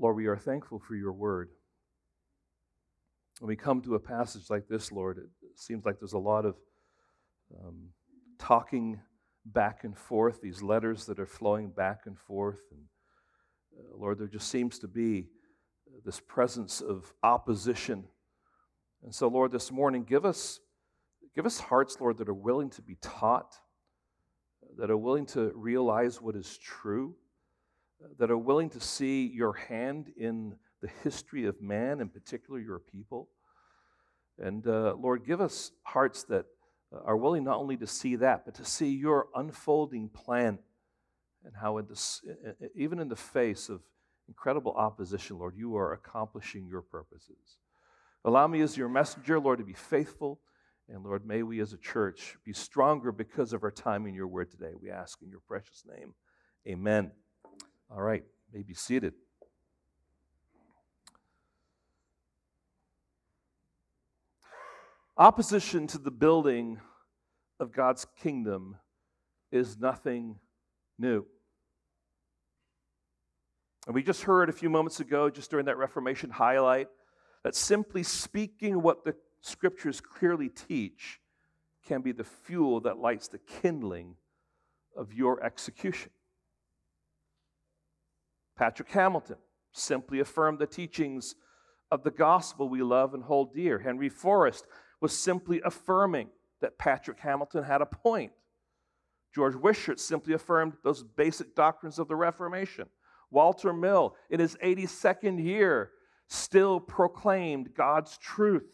[0.00, 1.50] Lord, we are thankful for your word.
[3.38, 6.46] When we come to a passage like this, Lord, it seems like there's a lot
[6.46, 6.56] of
[7.54, 7.90] um,
[8.38, 8.98] talking
[9.44, 12.60] back and forth, these letters that are flowing back and forth.
[12.70, 12.80] And
[13.78, 15.26] uh, Lord, there just seems to be
[16.02, 18.04] this presence of opposition.
[19.02, 20.60] And so, Lord, this morning, give us,
[21.34, 23.54] give us hearts, Lord, that are willing to be taught,
[24.78, 27.16] that are willing to realize what is true,
[28.18, 32.78] that are willing to see your hand in the history of man, in particular your
[32.78, 33.28] people.
[34.38, 36.46] And uh, Lord, give us hearts that
[37.04, 40.58] are willing not only to see that, but to see your unfolding plan
[41.44, 42.20] and how, in this,
[42.74, 43.80] even in the face of
[44.28, 47.58] incredible opposition, Lord, you are accomplishing your purposes.
[48.24, 50.40] Allow me as your messenger, Lord, to be faithful.
[50.88, 54.26] And Lord, may we as a church be stronger because of our time in your
[54.26, 54.72] word today.
[54.80, 56.14] We ask in your precious name.
[56.66, 57.12] Amen.
[57.92, 58.22] All right,
[58.52, 59.14] may be seated.
[65.16, 66.80] Opposition to the building
[67.58, 68.76] of God's kingdom
[69.50, 70.36] is nothing
[70.98, 71.26] new.
[73.86, 76.88] And we just heard a few moments ago, just during that Reformation highlight,
[77.42, 81.20] that simply speaking what the scriptures clearly teach
[81.86, 84.14] can be the fuel that lights the kindling
[84.96, 86.12] of your execution.
[88.60, 89.38] Patrick Hamilton
[89.72, 91.34] simply affirmed the teachings
[91.90, 93.78] of the gospel we love and hold dear.
[93.78, 94.66] Henry Forrest
[95.00, 96.28] was simply affirming
[96.60, 98.32] that Patrick Hamilton had a point.
[99.34, 102.86] George Wishart simply affirmed those basic doctrines of the Reformation.
[103.30, 105.92] Walter Mill, in his 82nd year,
[106.28, 108.68] still proclaimed God's truth.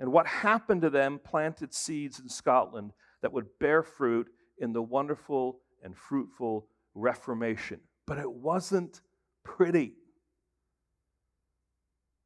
[0.00, 4.80] And what happened to them planted seeds in Scotland that would bear fruit in the
[4.80, 7.80] wonderful and fruitful Reformation.
[8.08, 9.02] But it wasn't
[9.44, 9.92] pretty.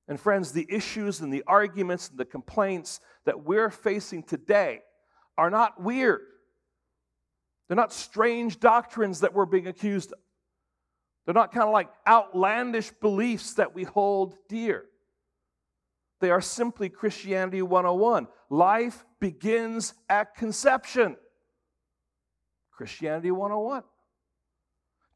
[0.06, 4.80] And friends, the issues and the arguments and the complaints that we're facing today
[5.36, 6.20] are not weird.
[7.66, 10.18] They're not strange doctrines that we're being accused of.
[11.24, 14.84] They're not kind of like outlandish beliefs that we hold dear.
[16.20, 18.28] They are simply Christianity 101.
[18.50, 21.16] Life begins at conception.
[22.70, 23.82] Christianity 101.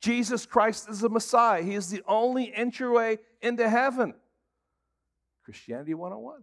[0.00, 1.62] Jesus Christ is the Messiah.
[1.62, 4.14] He is the only entryway into heaven.
[5.44, 6.42] Christianity 101.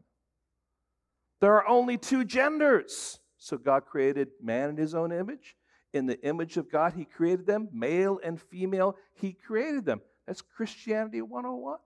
[1.41, 3.19] There are only two genders.
[3.37, 5.55] So God created man in his own image.
[5.91, 10.01] In the image of God, he created them, male and female, he created them.
[10.25, 11.77] That's Christianity 101.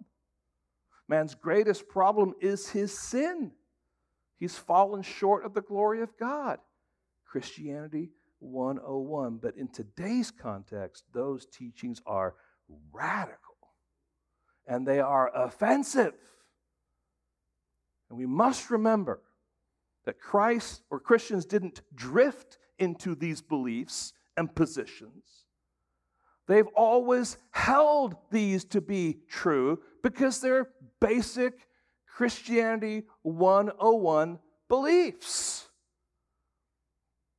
[1.09, 3.51] Man's greatest problem is his sin.
[4.39, 6.59] He's fallen short of the glory of God.
[7.25, 9.37] Christianity 101.
[9.37, 12.35] But in today's context, those teachings are
[12.91, 13.37] radical
[14.67, 16.13] and they are offensive.
[18.09, 19.21] And we must remember
[20.05, 25.45] that Christ or Christians didn't drift into these beliefs and positions.
[26.47, 30.69] They've always held these to be true because they're
[31.01, 31.67] basic
[32.07, 35.67] Christianity 101 beliefs.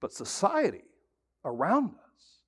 [0.01, 0.83] But society
[1.45, 2.43] around us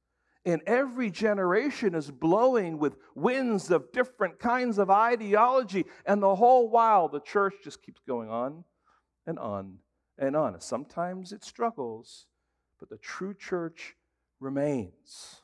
[0.45, 5.84] And every generation is blowing with winds of different kinds of ideology.
[6.06, 8.65] And the whole while, the church just keeps going on
[9.27, 9.79] and on
[10.19, 10.59] and on.
[10.61, 12.27] Sometimes it struggles,
[12.79, 13.97] but the true church
[14.39, 15.43] remains.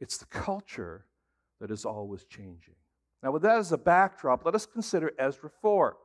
[0.00, 1.04] It's the culture
[1.60, 2.74] that is always changing.
[3.22, 5.96] Now, with that as a backdrop, let us consider Ezra 4.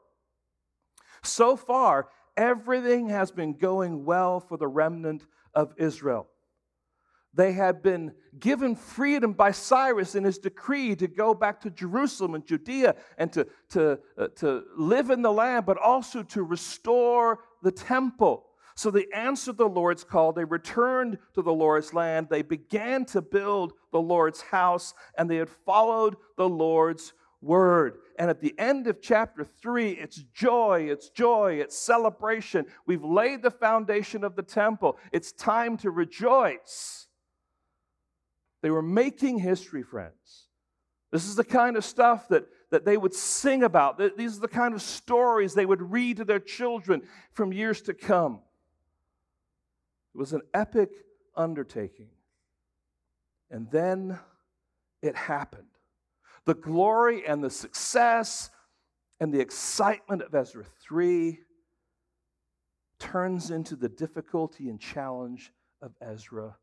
[1.23, 6.27] So far, everything has been going well for the remnant of Israel.
[7.35, 12.35] They had been given freedom by Cyrus in his decree to go back to Jerusalem
[12.35, 17.39] and Judea and to, to, uh, to live in the land, but also to restore
[17.63, 18.45] the temple.
[18.75, 20.31] So they answered the Lord's call.
[20.31, 22.27] They returned to the Lord's land.
[22.29, 27.97] They began to build the Lord's house, and they had followed the Lord's word.
[28.19, 32.65] And at the end of chapter 3, it's joy, it's joy, it's celebration.
[32.85, 34.97] We've laid the foundation of the temple.
[35.11, 37.07] It's time to rejoice.
[38.61, 40.47] They were making history, friends.
[41.11, 43.99] This is the kind of stuff that, that they would sing about.
[44.17, 47.93] These are the kind of stories they would read to their children from years to
[47.93, 48.39] come.
[50.15, 50.89] It was an epic
[51.35, 52.09] undertaking.
[53.51, 54.17] And then
[55.01, 55.67] it happened.
[56.45, 58.49] The glory and the success
[59.19, 61.39] and the excitement of Ezra 3
[62.99, 65.51] turns into the difficulty and challenge
[65.81, 66.57] of Ezra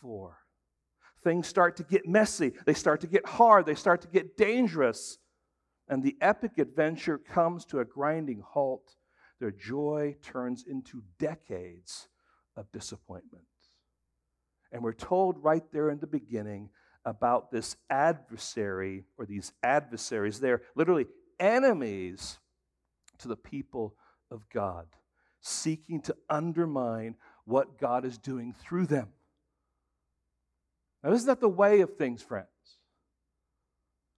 [0.00, 0.38] 4.
[1.22, 5.18] things start to get messy, they start to get hard, they start to get dangerous.
[5.88, 8.96] And the epic adventure comes to a grinding halt.
[9.40, 12.08] Their joy turns into decades
[12.56, 13.44] of disappointment.
[14.72, 16.70] And we're told right there in the beginning
[17.06, 20.40] about this adversary or these adversaries.
[20.40, 21.06] They're literally
[21.38, 22.38] enemies
[23.18, 23.94] to the people
[24.30, 24.86] of God,
[25.40, 27.14] seeking to undermine
[27.44, 29.08] what God is doing through them.
[31.02, 32.48] Now, isn't that the way of things, friends?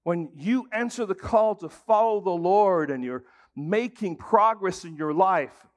[0.05, 3.25] When you answer the call to follow the Lord and you're
[3.55, 5.68] making progress in your life,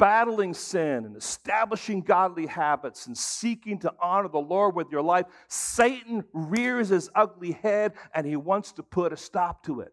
[0.00, 5.26] battling sin and establishing godly habits and seeking to honor the Lord with your life,
[5.46, 9.92] Satan rears his ugly head and he wants to put a stop to it.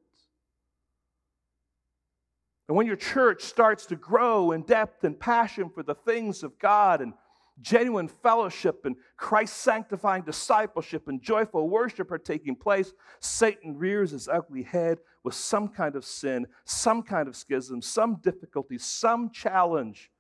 [2.70, 6.58] And when your church starts to grow in depth and passion for the things of
[6.58, 7.14] God and
[7.62, 14.28] genuine fellowship and Christ sanctifying discipleship and joyful worship are taking place, Satan rears his
[14.28, 20.12] ugly head with some kind of sin, some kind of schism, some difficulty, some challenge.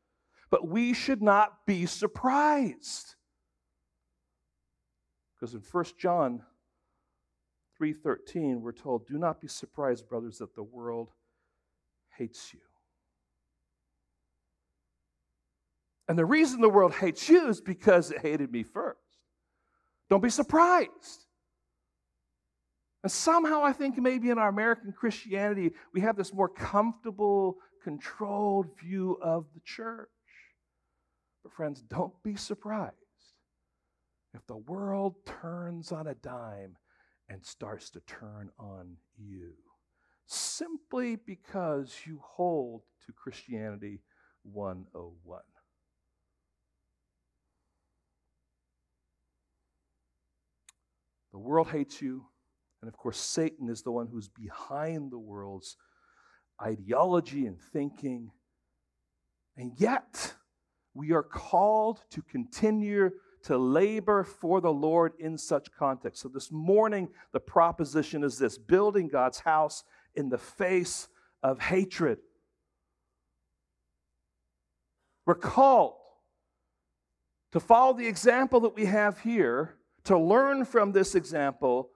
[0.49, 3.15] But we should not be surprised.
[5.35, 6.43] Because in 1 John
[7.77, 11.13] 3:13 we're told, "Do not be surprised, brothers, that the world
[12.09, 12.66] hates you."
[16.07, 18.99] And the reason the world hates you is because it hated me first.
[20.09, 21.25] Don't be surprised.
[23.03, 28.67] And somehow I think maybe in our American Christianity, we have this more comfortable, controlled
[28.81, 30.09] view of the church.
[31.43, 32.95] But, friends, don't be surprised
[34.33, 36.77] if the world turns on a dime
[37.29, 39.53] and starts to turn on you
[40.27, 44.01] simply because you hold to Christianity
[44.43, 45.41] 101.
[51.37, 52.25] The world hates you.
[52.81, 55.77] And of course, Satan is the one who's behind the world's
[56.59, 58.31] ideology and thinking.
[59.55, 60.33] And yet,
[60.95, 63.11] we are called to continue
[63.43, 66.23] to labor for the Lord in such context.
[66.23, 69.83] So, this morning, the proposition is this building God's house
[70.15, 71.07] in the face
[71.43, 72.17] of hatred.
[75.27, 75.97] We're called
[77.51, 79.76] to follow the example that we have here
[80.07, 81.89] to learn from this example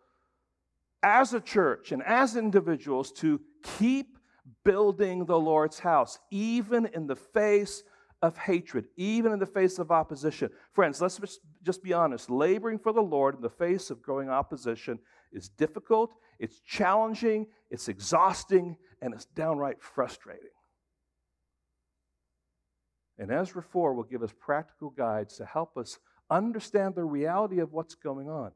[1.02, 3.40] as a church and as individuals to
[3.80, 4.18] keep
[4.66, 7.84] building the Lord's house, even in the face
[8.22, 10.50] of hatred, even in the face of opposition.
[10.74, 12.30] Friends, let's just be honest.
[12.30, 15.00] Laboring for the Lord in the face of growing opposition
[15.32, 20.50] is difficult, it's challenging, it's exhausting, and it's downright frustrating.
[23.18, 25.98] And Ezra 4 will give us practical guides to help us
[26.32, 28.52] understand the reality of what's going on.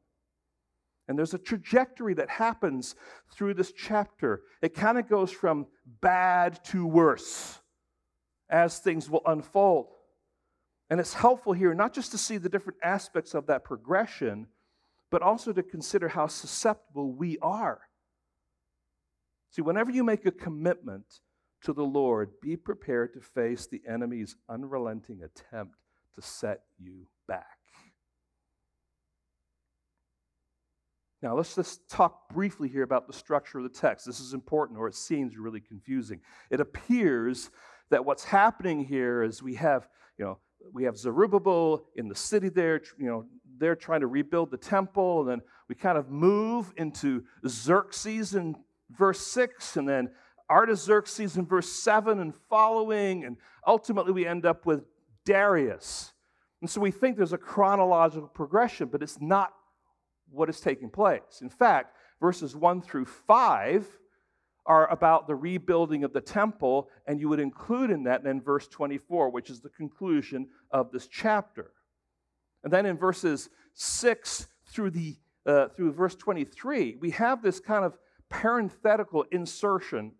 [1.08, 2.96] And there's a trajectory that happens
[3.32, 4.42] through this chapter.
[4.60, 5.66] It kind of goes from
[6.00, 7.60] bad to worse
[8.50, 9.88] as things will unfold.
[10.90, 14.48] And it's helpful here not just to see the different aspects of that progression,
[15.10, 17.82] but also to consider how susceptible we are.
[19.50, 21.20] See, whenever you make a commitment
[21.62, 25.76] to the Lord, be prepared to face the enemy's unrelenting attempt
[26.14, 27.55] to set you back.
[31.26, 34.06] Now, let's just talk briefly here about the structure of the text.
[34.06, 36.20] This is important, or it seems really confusing.
[36.50, 37.50] It appears
[37.90, 40.38] that what's happening here is we have, you know,
[40.72, 43.26] we have Zerubbabel in the city there, you know,
[43.58, 48.54] they're trying to rebuild the temple, and then we kind of move into Xerxes in
[48.96, 50.10] verse 6, and then
[50.48, 54.84] Artaxerxes in verse 7 and following, and ultimately we end up with
[55.24, 56.12] Darius.
[56.60, 59.52] And so we think there's a chronological progression, but it's not
[60.30, 61.40] what is taking place.
[61.40, 63.86] In fact, verses 1 through 5
[64.66, 68.66] are about the rebuilding of the temple, and you would include in that then verse
[68.66, 71.70] 24, which is the conclusion of this chapter.
[72.64, 75.16] And then in verses 6 through, the,
[75.46, 77.96] uh, through verse 23, we have this kind of
[78.28, 80.12] parenthetical insertion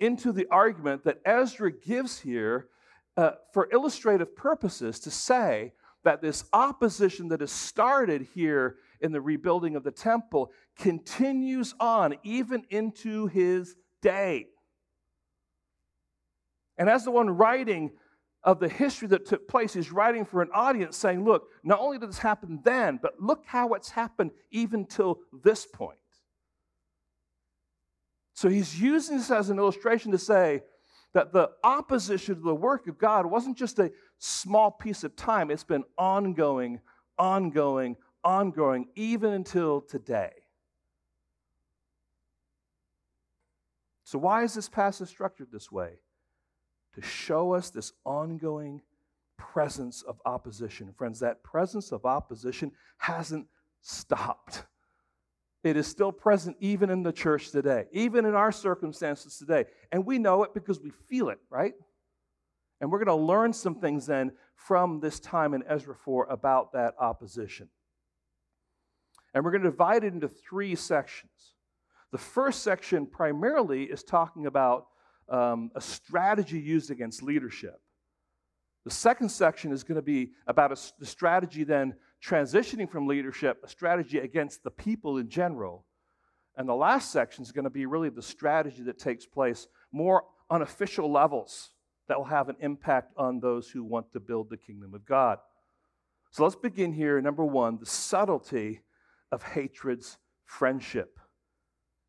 [0.00, 2.68] into the argument that Ezra gives here
[3.16, 5.72] uh, for illustrative purposes to say
[6.04, 12.14] that this opposition that has started here in the rebuilding of the temple continues on
[12.22, 14.46] even into his day.
[16.78, 17.92] And as the one writing
[18.42, 21.98] of the history that took place, he's writing for an audience saying, Look, not only
[21.98, 25.98] did this happen then, but look how it's happened even till this point.
[28.34, 30.62] So he's using this as an illustration to say
[31.14, 35.50] that the opposition to the work of God wasn't just a small piece of time,
[35.50, 36.80] it's been ongoing,
[37.18, 40.32] ongoing, ongoing even until today.
[44.02, 46.00] So, why is this passage structured this way?
[46.94, 48.82] To show us this ongoing
[49.36, 50.92] presence of opposition.
[50.96, 53.46] Friends, that presence of opposition hasn't
[53.80, 54.64] stopped.
[55.62, 59.66] It is still present even in the church today, even in our circumstances today.
[59.92, 61.74] And we know it because we feel it, right?
[62.80, 66.72] And we're going to learn some things then from this time in Ezra 4 about
[66.72, 67.68] that opposition.
[69.36, 71.52] And we're going to divide it into three sections.
[72.10, 74.86] The first section primarily is talking about
[75.28, 77.78] um, a strategy used against leadership.
[78.86, 83.58] The second section is going to be about a, the strategy then transitioning from leadership,
[83.62, 85.84] a strategy against the people in general.
[86.56, 90.24] And the last section is going to be really the strategy that takes place more
[90.48, 91.72] on official levels
[92.08, 95.40] that will have an impact on those who want to build the kingdom of God.
[96.30, 97.20] So let's begin here.
[97.20, 98.80] Number one, the subtlety
[99.32, 101.18] of hatred's friendship.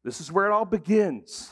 [0.03, 1.51] This is where it all begins.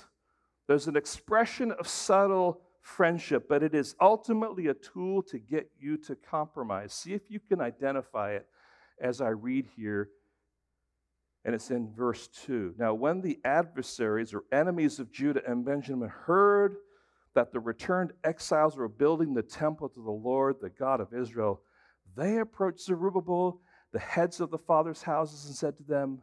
[0.67, 5.97] There's an expression of subtle friendship, but it is ultimately a tool to get you
[5.97, 6.93] to compromise.
[6.93, 8.47] See if you can identify it
[9.01, 10.09] as I read here.
[11.43, 12.75] And it's in verse 2.
[12.77, 16.77] Now, when the adversaries or enemies of Judah and Benjamin heard
[17.35, 21.61] that the returned exiles were building the temple to the Lord, the God of Israel,
[22.15, 23.59] they approached Zerubbabel,
[23.93, 26.21] the heads of the fathers' houses, and said to them,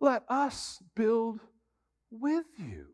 [0.00, 1.40] Let us build
[2.10, 2.86] with you.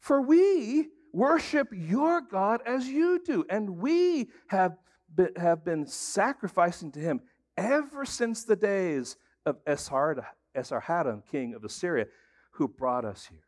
[0.00, 4.76] For we worship your God as you do, and we have
[5.12, 7.20] been, have been sacrificing to him
[7.56, 12.06] ever since the days of Esarhaddon, king of Assyria,
[12.52, 13.40] who brought us here.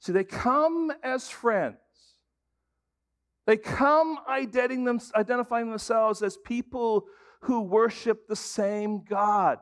[0.00, 1.76] See, they come as friends.
[3.50, 7.06] They come identifying themselves as people
[7.40, 9.58] who worship the same God.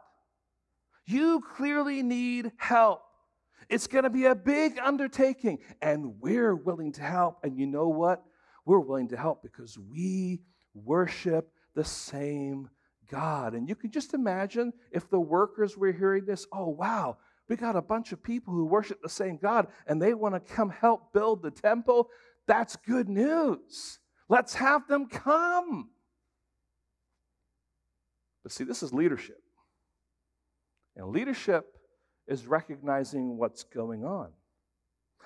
[1.07, 3.01] You clearly need help.
[3.71, 7.39] It's going to be a big undertaking, and we're willing to help.
[7.43, 8.23] And you know what?
[8.67, 10.43] We're willing to help because we
[10.75, 12.69] worship the same
[13.11, 13.55] God.
[13.55, 17.17] And you can just imagine if the workers were hearing this, oh, wow,
[17.49, 20.55] we got a bunch of people who worship the same God and they want to
[20.55, 22.11] come help build the temple.
[22.49, 24.01] That's good news.
[24.29, 25.91] Let's have them come.
[28.43, 29.41] But see, this is leadership.
[30.97, 31.67] And leadership
[32.27, 34.31] is recognizing what's going on.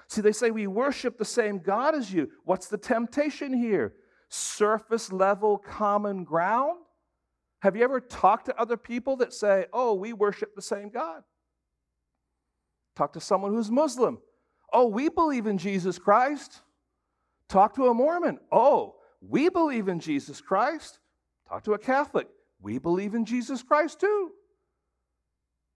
[0.08, 2.28] See, they say we worship the same God as you.
[2.44, 3.94] What's the temptation here?
[4.28, 6.80] Surface level common ground?
[7.60, 11.22] Have you ever talked to other people that say, oh, we worship the same God?
[12.96, 14.18] Talk to someone who's Muslim.
[14.72, 16.62] Oh, we believe in Jesus Christ.
[17.52, 18.38] Talk to a Mormon.
[18.50, 20.98] Oh, we believe in Jesus Christ.
[21.46, 22.26] Talk to a Catholic.
[22.62, 24.30] We believe in Jesus Christ too.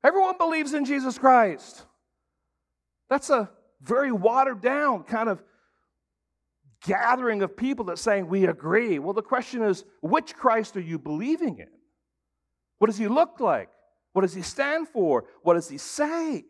[0.02, 1.84] Everyone believes in Jesus Christ.
[3.10, 3.50] That's a
[3.82, 5.42] very watered down kind of
[6.86, 8.98] gathering of people that's saying we agree.
[8.98, 11.68] Well, the question is, which Christ are you believing in?
[12.78, 13.68] What does he look like?
[14.14, 15.24] What does he stand for?
[15.42, 16.46] What does he say?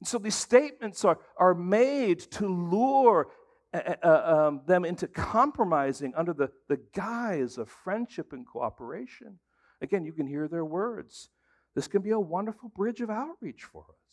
[0.00, 3.28] And so these statements are, are made to lure
[3.72, 9.38] uh, um, them into compromising under the, the guise of friendship and cooperation.
[9.80, 11.28] Again, you can hear their words.
[11.74, 14.10] This can be a wonderful bridge of outreach for us.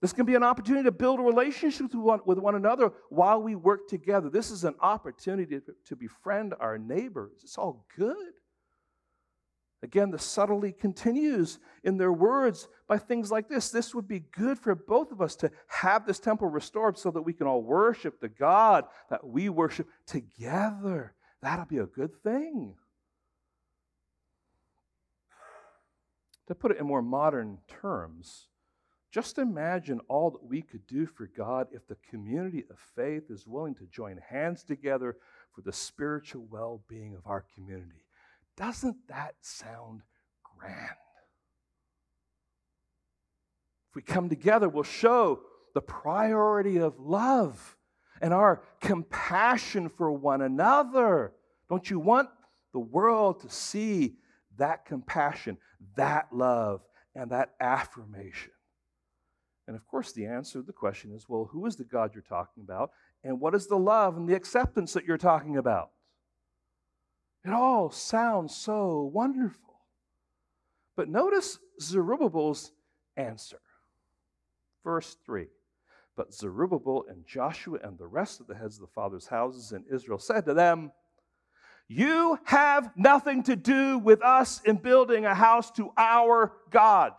[0.00, 3.56] This can be an opportunity to build relationships with one, with one another while we
[3.56, 4.30] work together.
[4.30, 7.40] This is an opportunity to, to befriend our neighbors.
[7.42, 8.34] It's all good.
[9.82, 13.70] Again, the subtlety continues in their words by things like this.
[13.70, 17.22] This would be good for both of us to have this temple restored so that
[17.22, 21.14] we can all worship the God that we worship together.
[21.42, 22.74] That'll be a good thing.
[26.48, 28.48] To put it in more modern terms,
[29.12, 33.46] just imagine all that we could do for God if the community of faith is
[33.46, 35.16] willing to join hands together
[35.54, 38.07] for the spiritual well being of our community.
[38.58, 40.02] Doesn't that sound
[40.58, 40.74] grand?
[43.88, 45.40] If we come together, we'll show
[45.74, 47.76] the priority of love
[48.20, 51.32] and our compassion for one another.
[51.70, 52.30] Don't you want
[52.72, 54.16] the world to see
[54.56, 55.56] that compassion,
[55.94, 56.80] that love,
[57.14, 58.50] and that affirmation?
[59.68, 62.22] And of course, the answer to the question is well, who is the God you're
[62.22, 62.90] talking about?
[63.22, 65.90] And what is the love and the acceptance that you're talking about?
[67.44, 69.80] It all sounds so wonderful.
[70.96, 72.72] But notice Zerubbabel's
[73.16, 73.60] answer.
[74.84, 75.46] Verse 3
[76.16, 79.84] But Zerubbabel and Joshua and the rest of the heads of the fathers' houses in
[79.92, 80.90] Israel said to them,
[81.86, 87.12] You have nothing to do with us in building a house to our God.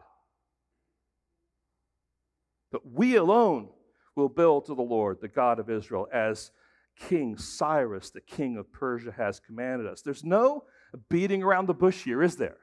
[2.71, 3.69] But we alone
[4.15, 6.51] will build to the Lord, the God of Israel, as
[6.99, 10.01] King Cyrus, the king of Persia, has commanded us.
[10.01, 10.65] There's no
[11.09, 12.57] beating around the bush here, is there?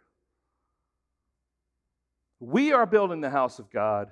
[2.38, 4.10] We are building the house of God.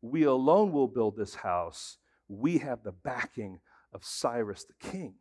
[0.00, 1.98] We alone will build this house.
[2.28, 3.60] We have the backing
[3.92, 5.14] of Cyrus the king.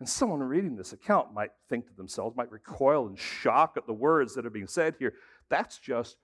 [0.00, 3.92] And someone reading this account might think to themselves, might recoil in shock at the
[3.92, 5.14] words that are being said here.
[5.48, 6.16] That's just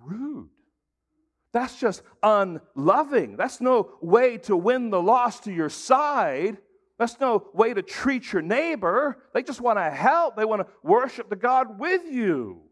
[0.00, 0.48] rude.
[1.52, 3.36] That's just unloving.
[3.36, 6.58] That's no way to win the lost to your side.
[6.98, 9.22] That's no way to treat your neighbor.
[9.32, 12.62] They just want to help, they want to worship the God with you.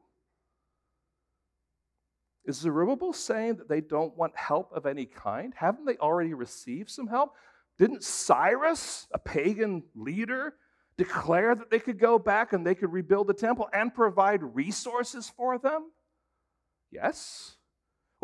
[2.45, 5.53] Is Zerubbabel saying that they don't want help of any kind?
[5.57, 7.35] Haven't they already received some help?
[7.79, 10.55] Didn't Cyrus, a pagan leader,
[10.97, 15.31] declare that they could go back and they could rebuild the temple and provide resources
[15.37, 15.91] for them?
[16.91, 17.56] Yes.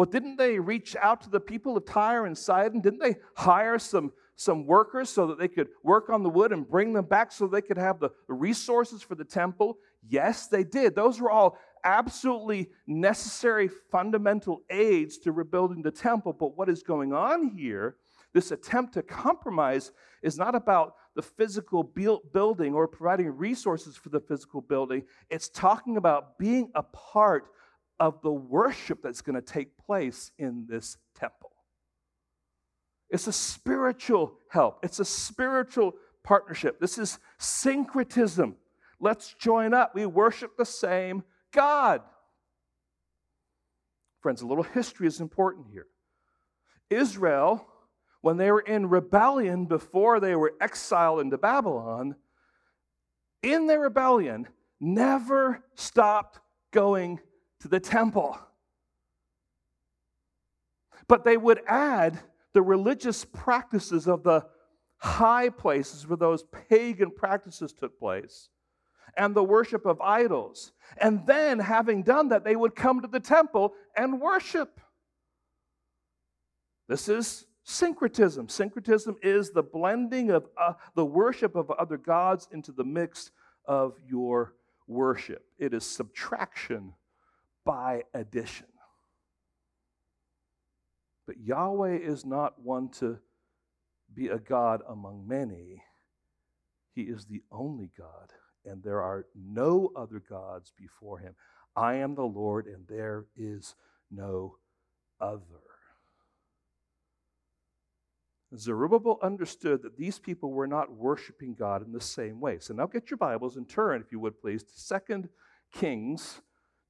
[0.02, 2.80] Well, didn't they reach out to the people of Tyre and Sidon?
[2.80, 6.68] Didn't they hire some, some workers so that they could work on the wood and
[6.68, 9.78] bring them back so they could have the resources for the temple?
[10.08, 10.96] Yes, they did.
[10.96, 16.32] Those were all absolutely necessary fundamental aids to rebuilding the temple.
[16.32, 17.94] But what is going on here,
[18.32, 24.18] this attempt to compromise, is not about the physical building or providing resources for the
[24.18, 25.04] physical building.
[25.30, 27.52] It's talking about being a part
[28.02, 31.52] of the worship that's going to take place in this temple.
[33.08, 35.94] It's a spiritual help, it's a spiritual
[36.24, 36.80] partnership.
[36.80, 38.56] This is syncretism.
[38.98, 39.94] Let's join up.
[39.94, 42.02] We worship the same God.
[44.20, 45.86] Friends, a little history is important here.
[46.90, 47.64] Israel,
[48.20, 52.16] when they were in rebellion before they were exiled into Babylon,
[53.44, 54.48] in their rebellion,
[54.80, 56.40] never stopped
[56.72, 57.20] going
[57.62, 58.38] to the temple.
[61.08, 62.18] But they would add
[62.52, 64.44] the religious practices of the
[64.98, 68.48] high places where those pagan practices took place
[69.16, 70.72] and the worship of idols.
[70.98, 74.80] And then, having done that, they would come to the temple and worship.
[76.88, 78.48] This is syncretism.
[78.48, 83.30] Syncretism is the blending of uh, the worship of other gods into the mix
[83.66, 84.54] of your
[84.86, 85.44] worship.
[85.58, 86.94] It is subtraction
[87.64, 88.66] by addition.
[91.26, 93.18] But Yahweh is not one to
[94.12, 95.82] be a God among many,
[96.94, 98.32] He is the only God
[98.64, 101.34] and there are no other gods before him.
[101.74, 103.74] I am the Lord, and there is
[104.10, 104.56] no
[105.20, 105.40] other.
[108.56, 112.58] Zerubbabel understood that these people were not worshiping God in the same way.
[112.58, 115.28] So now get your Bibles and turn, if you would please, to 2
[115.72, 116.42] Kings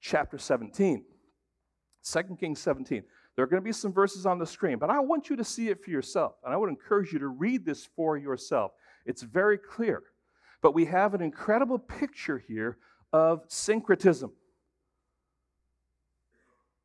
[0.02, 1.04] chapter 17.
[2.04, 3.02] 2 Kings 17.
[3.34, 5.44] There are going to be some verses on the screen, but I want you to
[5.44, 6.34] see it for yourself.
[6.44, 8.72] And I would encourage you to read this for yourself.
[9.06, 10.02] It's very clear.
[10.60, 12.76] But we have an incredible picture here
[13.12, 14.32] of syncretism.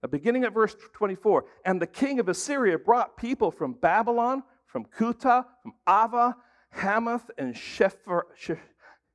[0.10, 5.46] Beginning at verse 24, and the king of Assyria brought people from Babylon, from Cutha,
[5.62, 6.38] from Ava,
[6.70, 7.54] Hamath, and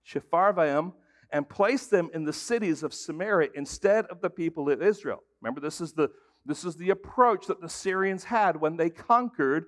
[0.04, 0.92] Sepharvaim,
[1.32, 5.22] and placed them in the cities of Samaria instead of the people of Israel.
[5.40, 6.10] Remember, this is the,
[6.44, 9.64] this is the approach that the Syrians had when they conquered.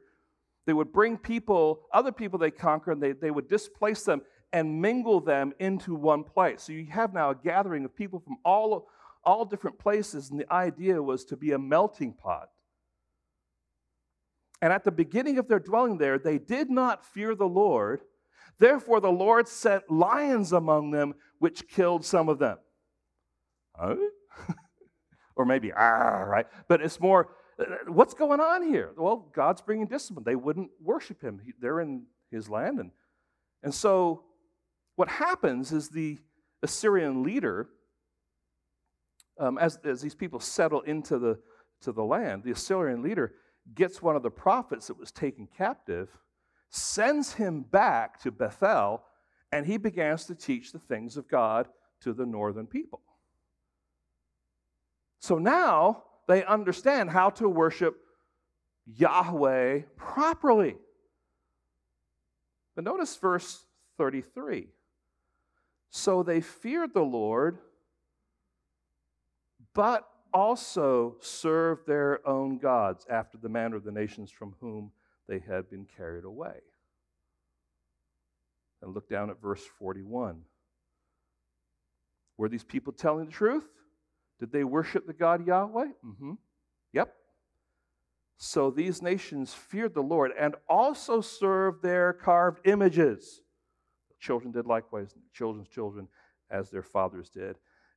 [0.67, 4.23] They would bring people, other people they conquered, and they, they would displace them
[4.53, 6.63] and mingle them into one place.
[6.63, 8.89] So you have now a gathering of people from all,
[9.25, 12.51] all different places, and the idea was to be a melting pot.
[14.63, 18.03] And at the beginning of their dwelling there, they did not fear the Lord.
[18.59, 22.59] Therefore, the Lord sent lions among them, which killed some of them.
[25.37, 26.47] Or maybe, ah, right?
[26.69, 27.29] But it's more,
[27.89, 28.93] what's going on here?
[28.97, 30.25] Well, God's bringing discipline.
[30.25, 31.41] They wouldn't worship him.
[31.61, 32.79] They're in his land.
[32.79, 32.91] And,
[33.63, 34.23] and so
[34.97, 36.19] what happens is the
[36.63, 37.69] Assyrian leader,
[39.39, 41.39] um, as, as these people settle into the,
[41.83, 43.33] to the land, the Assyrian leader
[43.75, 46.09] gets one of the prophets that was taken captive,
[46.75, 49.03] sends him back to Bethel,
[49.53, 51.69] and he begins to teach the things of God
[52.01, 53.01] to the northern people.
[55.21, 57.97] So now they understand how to worship
[58.87, 60.77] Yahweh properly.
[62.75, 63.65] But notice verse
[63.97, 64.67] 33.
[65.91, 67.59] So they feared the Lord,
[69.75, 74.91] but also served their own gods after the manner of the nations from whom
[75.29, 76.57] they had been carried away.
[78.83, 80.43] And look down at verse 41.
[82.37, 83.65] Were these people telling the truth?
[84.41, 85.89] Did they worship the God Yahweh?
[86.05, 86.33] Mm-hmm.
[86.93, 87.15] Yep.
[88.37, 93.41] So these nations feared the Lord and also served their carved images.
[94.21, 96.09] Children did likewise, children's children,
[96.51, 97.57] as their fathers did.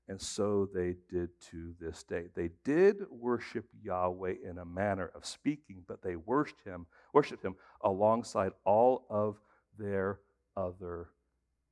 [0.09, 2.25] And so they did to this day.
[2.33, 7.55] They did worship Yahweh in a manner of speaking, but they worshiped him, worshiped him
[7.81, 9.37] alongside all of
[9.77, 10.19] their
[10.55, 11.09] other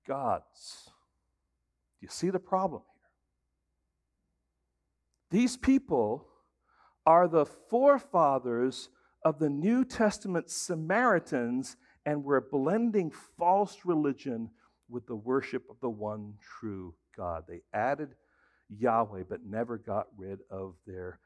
[0.06, 0.92] gods.
[2.00, 2.82] Do you see the problem
[5.32, 5.40] here?
[5.40, 6.28] These people
[7.06, 8.90] are the forefathers
[9.24, 14.50] of the New Testament Samaritans, and we're blending false religion
[14.90, 17.46] with the worship of the one true God.
[17.48, 18.10] They added
[18.80, 21.20] Yahweh, but never got rid of their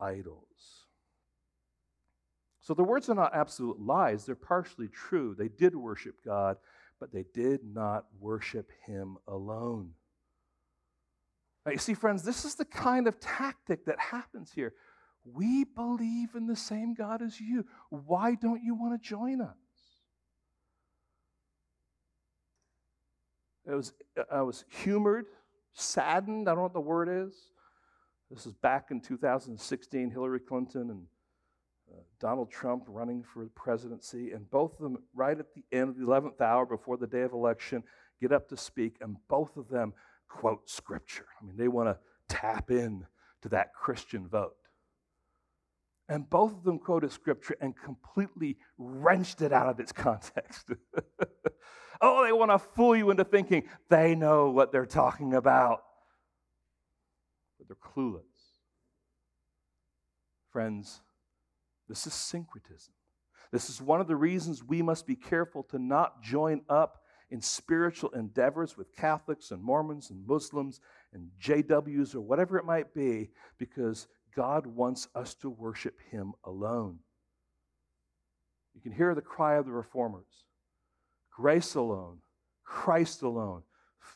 [0.00, 0.86] idols.
[2.60, 5.34] So the words are not absolute lies, they're partially true.
[5.36, 6.56] They did worship God,
[6.98, 9.92] but they did not worship Him alone.
[11.64, 14.74] Now, you see, friends, this is the kind of tactic that happens here.
[15.24, 17.66] We believe in the same God as you.
[17.90, 19.56] Why don't you want to join us?
[23.66, 23.92] It was,
[24.32, 25.26] I was humored
[25.72, 26.48] saddened.
[26.48, 27.34] I don't know what the word is.
[28.30, 31.02] This is back in 2016, Hillary Clinton and
[31.90, 35.88] uh, Donald Trump running for the presidency, and both of them, right at the end
[35.90, 37.82] of the 11th hour before the day of election,
[38.20, 39.92] get up to speak, and both of them
[40.28, 41.26] quote scripture.
[41.40, 43.04] I mean, they want to tap in
[43.42, 44.54] to that Christian vote.
[46.10, 50.66] And both of them quoted scripture and completely wrenched it out of its context.
[52.00, 55.84] oh, they want to fool you into thinking they know what they're talking about.
[57.56, 58.24] But they're clueless.
[60.50, 61.00] Friends,
[61.88, 62.92] this is syncretism.
[63.52, 67.40] This is one of the reasons we must be careful to not join up in
[67.40, 70.80] spiritual endeavors with Catholics and Mormons and Muslims
[71.12, 76.98] and JWs or whatever it might be, because God wants us to worship Him alone.
[78.74, 80.44] You can hear the cry of the reformers
[81.30, 82.18] grace alone,
[82.64, 83.62] Christ alone,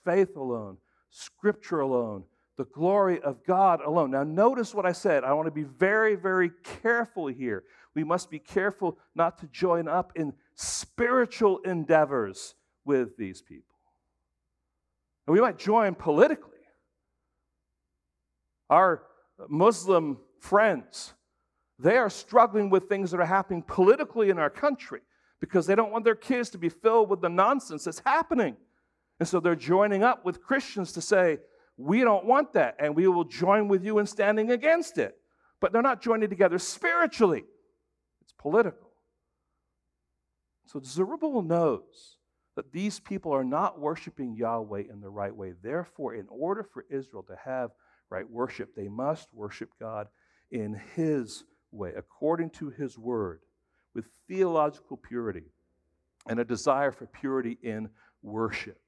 [0.04, 0.76] faith alone,
[1.10, 2.24] Scripture alone,
[2.56, 4.10] the glory of God alone.
[4.10, 5.24] Now, notice what I said.
[5.24, 6.50] I want to be very, very
[6.82, 7.64] careful here.
[7.94, 13.74] We must be careful not to join up in spiritual endeavors with these people.
[15.26, 16.50] And we might join politically.
[18.68, 19.02] Our
[19.48, 21.14] Muslim friends,
[21.78, 25.00] they are struggling with things that are happening politically in our country
[25.40, 28.56] because they don't want their kids to be filled with the nonsense that's happening.
[29.20, 31.38] And so they're joining up with Christians to say,
[31.76, 35.16] we don't want that, and we will join with you in standing against it.
[35.60, 37.44] But they're not joining together spiritually,
[38.22, 38.90] it's political.
[40.66, 42.18] So Zerubbabel knows
[42.56, 45.54] that these people are not worshiping Yahweh in the right way.
[45.62, 47.70] Therefore, in order for Israel to have
[48.10, 50.08] right worship, they must worship God
[50.50, 53.40] in His way, according to His word,
[53.94, 55.44] with theological purity
[56.28, 57.88] and a desire for purity in
[58.22, 58.78] worship.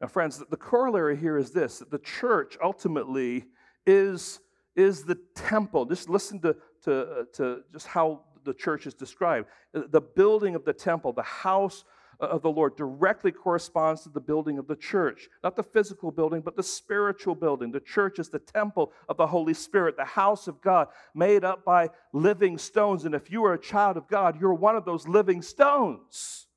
[0.00, 3.46] Now, friends, the corollary here is this that the church ultimately
[3.86, 4.40] is,
[4.76, 5.84] is the temple.
[5.86, 10.64] Just listen to, to, uh, to just how the church is described the building of
[10.64, 11.84] the temple, the house
[12.20, 15.28] Uh, of the Lord directly corresponds to the building of the church.
[15.44, 17.70] Not the physical building, but the spiritual building.
[17.70, 21.64] The church is the temple of the Holy Spirit, the house of God, made up
[21.64, 23.04] by living stones.
[23.04, 26.48] And if you are a child of God, you're one of those living stones.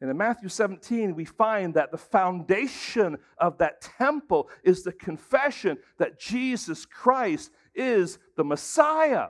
[0.00, 5.78] And in Matthew 17, we find that the foundation of that temple is the confession
[5.98, 9.28] that Jesus Christ is the Messiah.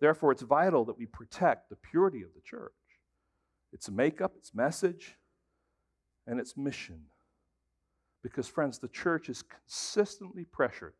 [0.00, 2.72] Therefore, it's vital that we protect the purity of the church,
[3.72, 5.16] its makeup, its message,
[6.26, 7.00] and its mission.
[8.22, 10.94] Because, friends, the church is consistently pressured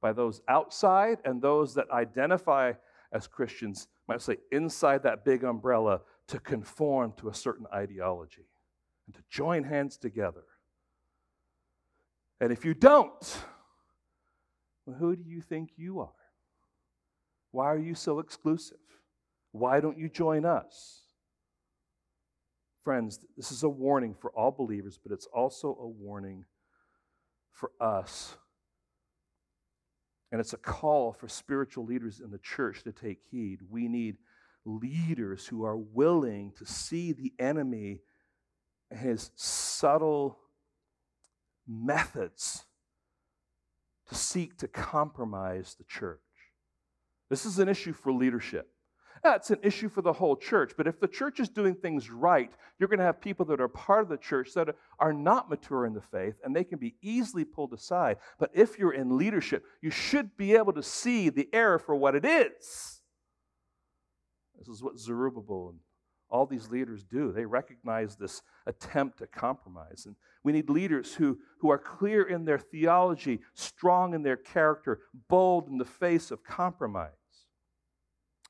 [0.00, 2.72] by those outside and those that identify
[3.12, 8.46] as Christians, might say, inside that big umbrella to conform to a certain ideology
[9.06, 10.44] and to join hands together.
[12.40, 13.38] And if you don't,
[14.84, 16.10] well, who do you think you are?
[17.56, 18.76] Why are you so exclusive?
[19.52, 21.04] Why don't you join us?
[22.84, 26.44] Friends, this is a warning for all believers, but it's also a warning
[27.52, 28.36] for us.
[30.30, 33.60] And it's a call for spiritual leaders in the church to take heed.
[33.70, 34.18] We need
[34.66, 38.00] leaders who are willing to see the enemy
[38.90, 40.36] and his subtle
[41.66, 42.66] methods
[44.10, 46.20] to seek to compromise the church.
[47.28, 48.68] This is an issue for leadership.
[49.22, 50.74] That's an issue for the whole church.
[50.76, 53.68] But if the church is doing things right, you're going to have people that are
[53.68, 54.68] part of the church that
[55.00, 58.18] are not mature in the faith and they can be easily pulled aside.
[58.38, 62.14] But if you're in leadership, you should be able to see the error for what
[62.14, 63.00] it is.
[64.58, 65.80] This is what Zerubbabel and
[66.28, 67.32] all these leaders do.
[67.32, 70.04] They recognize this attempt to compromise.
[70.06, 75.00] And we need leaders who, who are clear in their theology, strong in their character,
[75.28, 77.10] bold in the face of compromise.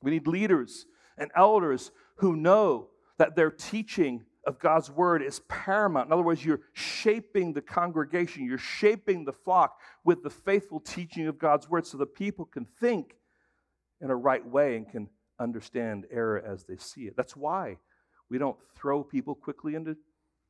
[0.01, 0.85] We need leaders
[1.17, 6.07] and elders who know that their teaching of God's word is paramount.
[6.07, 11.27] In other words, you're shaping the congregation, you're shaping the flock with the faithful teaching
[11.27, 13.15] of God's word so the people can think
[13.99, 15.09] in a right way and can
[15.39, 17.15] understand error as they see it.
[17.15, 17.77] That's why
[18.29, 19.95] we don't throw people quickly into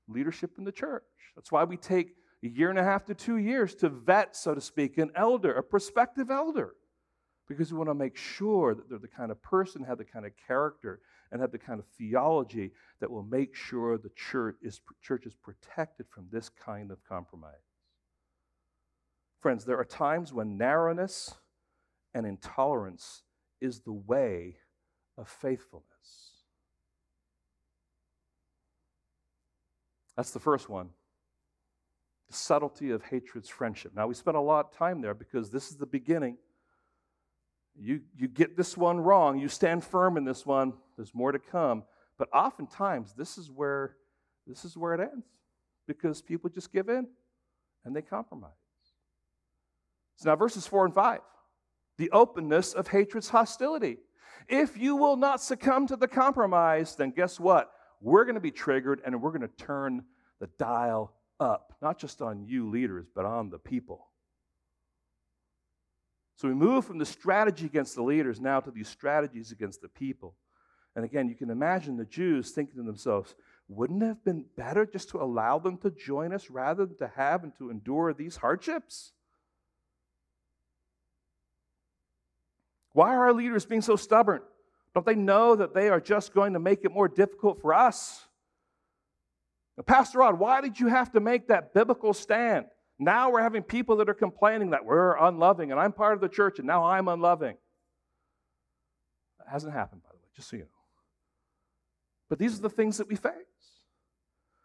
[0.08, 1.04] leadership in the church.
[1.36, 4.56] That's why we take a year and a half to two years to vet, so
[4.56, 6.76] to speak, an elder, a prospective elder,
[7.48, 10.26] because we want to make sure that they're the kind of person, have the kind
[10.26, 11.00] of character,
[11.32, 12.72] and have the kind of theology
[13.02, 17.54] that will make sure the church is, church is protected from this kind of compromise.
[19.42, 21.36] Friends, there are times when narrowness
[22.14, 23.24] and intolerance
[23.62, 24.58] is the way
[25.18, 25.88] of faithfulness.
[30.16, 30.90] That's the first one.
[32.28, 33.94] The subtlety of hatred's friendship.
[33.96, 36.38] Now, we spent a lot of time there because this is the beginning.
[37.80, 41.40] You, you get this one wrong, you stand firm in this one, there's more to
[41.40, 41.84] come.
[42.18, 43.96] But oftentimes, this is where,
[44.48, 45.28] this is where it ends
[45.88, 47.08] because people just give in
[47.86, 48.52] and they compromise.
[50.16, 51.20] So now, verses 4 and 5
[51.98, 53.98] the openness of hatred's hostility.
[54.48, 57.72] If you will not succumb to the compromise, then guess what?
[58.02, 60.04] We're going to be triggered and we're going to turn
[60.40, 64.08] the dial up, not just on you leaders, but on the people.
[66.36, 69.88] So we move from the strategy against the leaders now to these strategies against the
[69.88, 70.36] people.
[70.96, 73.36] And again, you can imagine the Jews thinking to themselves,
[73.68, 77.12] wouldn't it have been better just to allow them to join us rather than to
[77.16, 79.14] have and to endure these hardships?
[82.98, 84.42] Why are our leaders being so stubborn?
[84.96, 88.26] Don't they know that they are just going to make it more difficult for us?
[89.78, 92.66] Now, Pastor Rod, why did you have to make that biblical stand?
[92.98, 96.28] Now we're having people that are complaining that we're unloving, and I'm part of the
[96.28, 97.56] church, and now I'm unloving.
[99.38, 100.70] That hasn't happened, by the way, just so you know.
[102.30, 103.34] But these are the things that we face.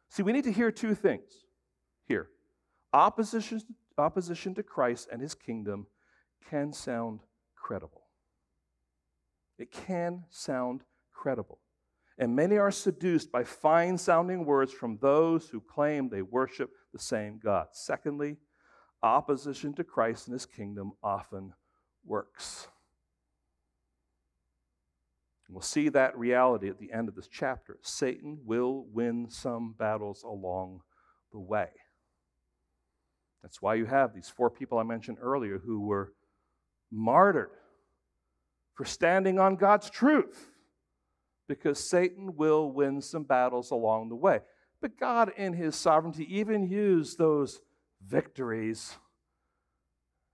[0.09, 1.45] See, we need to hear two things
[2.09, 2.31] here
[2.95, 3.61] opposition,
[3.99, 5.87] opposition to Christ and his kingdom
[6.49, 7.21] can sound
[7.55, 8.02] credible.
[9.63, 11.61] It can sound credible.
[12.19, 16.99] And many are seduced by fine sounding words from those who claim they worship the
[16.99, 17.69] same God.
[17.71, 18.39] Secondly,
[19.05, 21.53] opposition to Christ and his kingdom often
[22.05, 22.67] works.
[25.49, 27.79] We'll see that reality at the end of this chapter.
[27.83, 30.81] Satan will win some battles along
[31.31, 31.69] the way.
[33.43, 36.15] That's why you have these four people I mentioned earlier who were
[36.91, 37.51] martyred
[38.75, 40.49] for standing on God's truth
[41.49, 44.41] because Satan will win some battles along the way.
[44.81, 47.61] But God, in his sovereignty, even used those
[48.05, 48.97] victories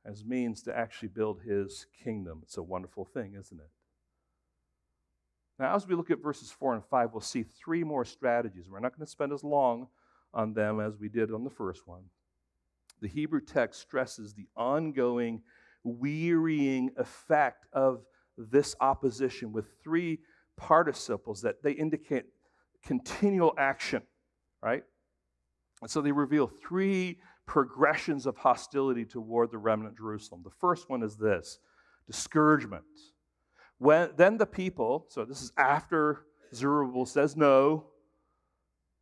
[0.05, 2.41] as means to actually build his kingdom.
[2.43, 3.71] It's a wonderful thing, isn't it?
[5.59, 8.71] Now, as we look at verses 4 and 5, we'll see three more strategies.
[8.71, 9.89] We're not going to spend as long
[10.33, 12.05] on them as we did on the first one.
[13.01, 15.43] The Hebrew text stresses the ongoing,
[15.83, 18.05] wearying effect of
[18.39, 20.21] this opposition with three
[20.57, 22.25] participles that they indicate
[22.85, 24.03] continual action,
[24.63, 24.83] right?
[25.81, 30.43] And so they reveal three progressions of hostility toward the remnant Jerusalem.
[30.45, 31.59] The first one is this
[32.07, 32.85] discouragement.
[33.79, 36.25] When, then the people, so this is after
[36.55, 37.87] Zerubbabel says no,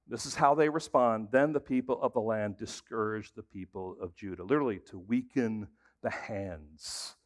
[0.08, 1.28] this is how they respond.
[1.32, 5.66] Then the people of the land discourage the people of Judah, literally to weaken
[6.02, 7.16] the hands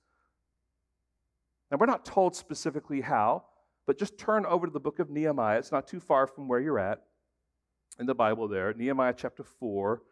[1.70, 3.44] now, we're not told specifically how,
[3.86, 5.58] but just turn over to the book of Nehemiah.
[5.58, 7.02] It's not too far from where you're at
[7.98, 8.74] in the Bible there.
[8.74, 10.02] Nehemiah chapter 4,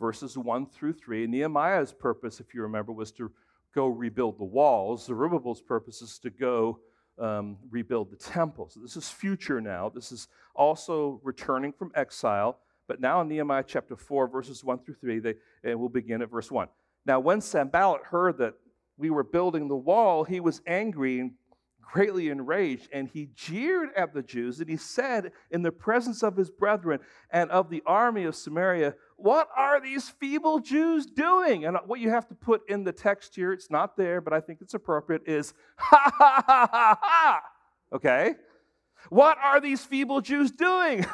[0.00, 1.26] verses 1 through 3.
[1.28, 3.30] Nehemiah's purpose, if you remember, was to
[3.74, 5.06] go rebuild the walls.
[5.06, 6.80] Zerubbabel's purpose is to go
[7.18, 8.68] um, rebuild the temple.
[8.68, 9.88] So this is future now.
[9.88, 12.58] This is also returning from exile.
[12.88, 16.30] But now in Nehemiah chapter 4, verses 1 through 3, they, and we'll begin at
[16.30, 16.68] verse 1.
[17.04, 18.54] Now, when Sanballat heard that
[18.98, 21.32] we were building the wall, he was angry and
[21.80, 26.36] greatly enraged, and he jeered at the Jews, and he said in the presence of
[26.36, 31.64] his brethren and of the army of Samaria, What are these feeble Jews doing?
[31.64, 34.40] And what you have to put in the text here, it's not there, but I
[34.40, 37.42] think it's appropriate, is ha ha ha ha ha.
[37.92, 38.34] Okay?
[39.10, 41.06] What are these feeble Jews doing?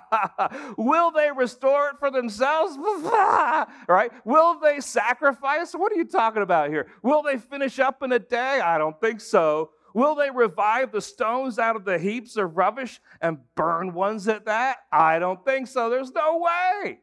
[0.78, 2.76] Will they restore it for themselves?
[3.88, 4.10] right?
[4.24, 5.72] Will they sacrifice?
[5.72, 6.88] What are you talking about here?
[7.02, 8.60] Will they finish up in a day?
[8.60, 9.70] I don't think so.
[9.94, 14.46] Will they revive the stones out of the heaps of rubbish and burn ones at
[14.46, 14.78] that?
[14.92, 15.88] I don't think so.
[15.88, 16.98] There's no way.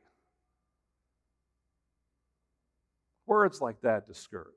[3.26, 4.48] Words like that discourage.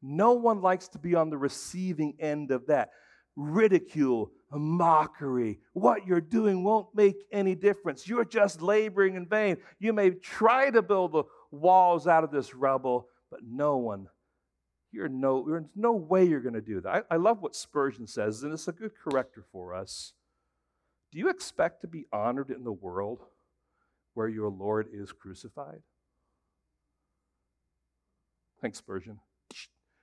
[0.00, 2.90] No one likes to be on the receiving end of that
[3.36, 5.58] ridicule, mockery.
[5.72, 8.08] What you're doing won't make any difference.
[8.08, 9.56] You're just laboring in vain.
[9.78, 14.08] You may try to build the walls out of this rubble, but no one,
[14.92, 17.06] you're no, there's no way you're going to do that.
[17.10, 20.12] I, I love what Spurgeon says, and it's a good corrector for us.
[21.12, 23.20] Do you expect to be honored in the world
[24.14, 25.82] where your Lord is crucified?
[28.60, 29.20] Thanks, Spurgeon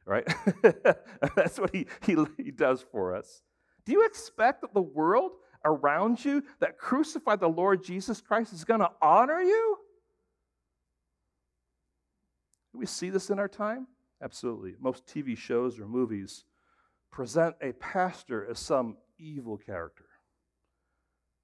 [0.05, 0.27] right?
[1.35, 3.41] That's what he, he, he does for us.
[3.85, 5.31] Do you expect that the world
[5.65, 9.77] around you that crucified the Lord Jesus Christ is going to honor you?
[12.73, 13.87] Do we see this in our time?
[14.23, 14.75] Absolutely.
[14.79, 16.45] Most TV shows or movies
[17.11, 20.05] present a pastor as some evil character,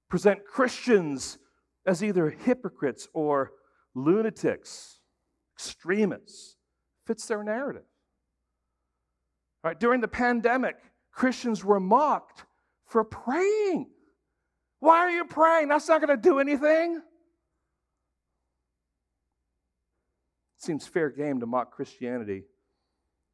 [0.08, 1.38] present Christians
[1.86, 3.52] as either hypocrites or
[3.94, 5.00] lunatics,
[5.56, 6.56] extremists.
[7.06, 7.87] Fits their narrative.
[9.62, 9.78] Right?
[9.78, 10.76] During the pandemic,
[11.12, 12.44] Christians were mocked
[12.86, 13.90] for praying.
[14.80, 15.68] Why are you praying?
[15.68, 17.02] That's not going to do anything.
[20.58, 22.44] Seems fair game to mock Christianity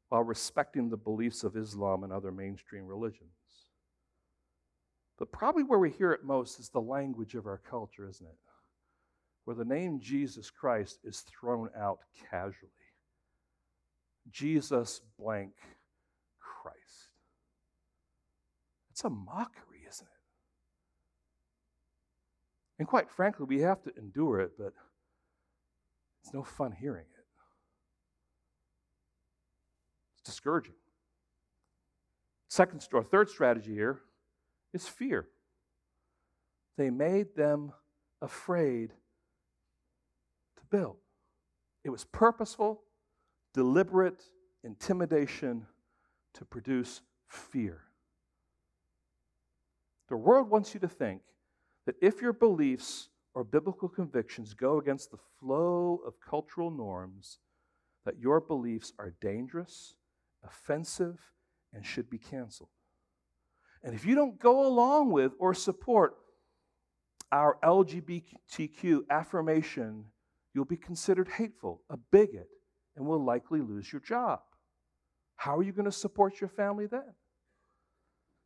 [0.09, 3.31] while respecting the beliefs of Islam and other mainstream religions.
[5.19, 8.39] But probably where we hear it most is the language of our culture, isn't it?
[9.45, 11.99] Where the name Jesus Christ is thrown out
[12.31, 12.71] casually.
[14.31, 15.53] Jesus blank
[18.95, 20.21] It's a mockery, isn't it?
[22.79, 24.73] And quite frankly, we have to endure it, but
[26.23, 27.25] it's no fun hearing it.
[30.15, 30.77] It's discouraging.
[32.49, 33.99] Second or third strategy here
[34.73, 35.27] is fear.
[36.79, 37.73] They made them
[38.23, 38.91] afraid
[40.57, 40.99] to build.
[41.83, 42.85] It was purposeful,
[43.55, 44.23] deliberate
[44.63, 45.67] intimidation
[46.35, 47.84] to produce fear.
[50.15, 51.23] The world wants you to think
[51.87, 57.41] that if your beliefs or biblical convictions go against the flow of cultural norms,
[58.05, 59.97] that your beliefs are dangerous,
[60.45, 61.19] offensive,
[61.73, 62.69] and should be canceled.
[63.83, 66.15] And if you don't go along with or support
[67.33, 70.05] our LGBTQ affirmation,
[70.55, 72.51] you'll be considered hateful, a bigot,
[72.95, 74.43] and will likely lose your job.
[75.35, 77.15] How are you going to support your family then?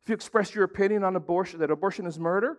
[0.03, 2.57] If you express your opinion on abortion, that abortion is murder,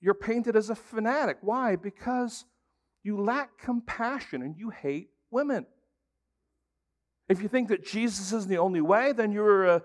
[0.00, 1.38] you're painted as a fanatic.
[1.42, 1.76] Why?
[1.76, 2.46] Because
[3.02, 5.66] you lack compassion and you hate women.
[7.28, 9.82] If you think that Jesus is the only way, then you're a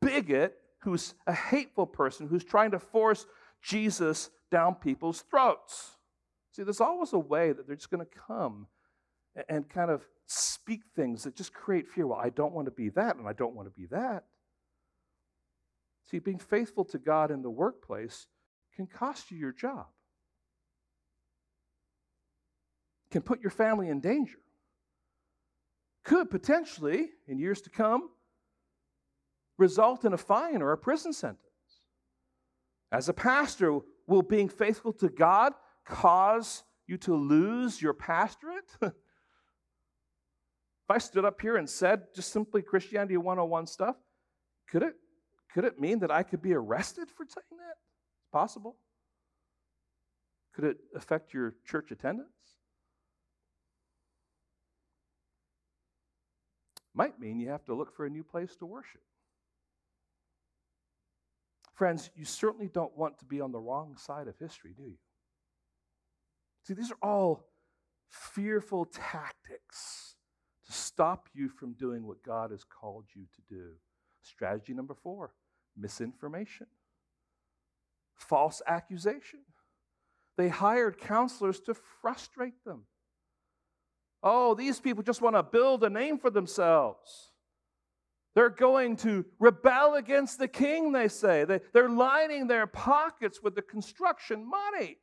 [0.00, 3.26] bigot who's a hateful person who's trying to force
[3.62, 5.96] Jesus down people's throats.
[6.50, 8.66] See, there's always a way that they're just going to come
[9.48, 12.06] and kind of speak things that just create fear.
[12.06, 14.24] Well, I don't want to be that, and I don't want to be that.
[16.10, 18.26] See, being faithful to God in the workplace
[18.74, 19.86] can cost you your job,
[23.10, 24.38] can put your family in danger,
[26.04, 28.10] could potentially, in years to come,
[29.58, 31.40] result in a fine or a prison sentence.
[32.90, 35.52] As a pastor, will being faithful to God
[35.86, 38.70] cause you to lose your pastorate?
[38.82, 38.92] if
[40.90, 43.96] I stood up here and said just simply Christianity 101 stuff,
[44.68, 44.94] could it
[45.54, 47.76] could it mean that I could be arrested for saying that?
[48.20, 48.76] It's possible.
[50.54, 52.28] Could it affect your church attendance?
[56.94, 59.00] Might mean you have to look for a new place to worship.
[61.74, 64.98] Friends, you certainly don't want to be on the wrong side of history, do you?
[66.64, 67.46] See, these are all
[68.08, 70.16] fearful tactics
[70.66, 73.70] to stop you from doing what God has called you to do.
[74.22, 75.32] Strategy number four
[75.76, 76.66] misinformation,
[78.14, 79.40] false accusation.
[80.36, 82.84] They hired counselors to frustrate them.
[84.22, 87.32] Oh, these people just want to build a name for themselves.
[88.34, 91.44] They're going to rebel against the king, they say.
[91.44, 94.96] They, they're lining their pockets with the construction money.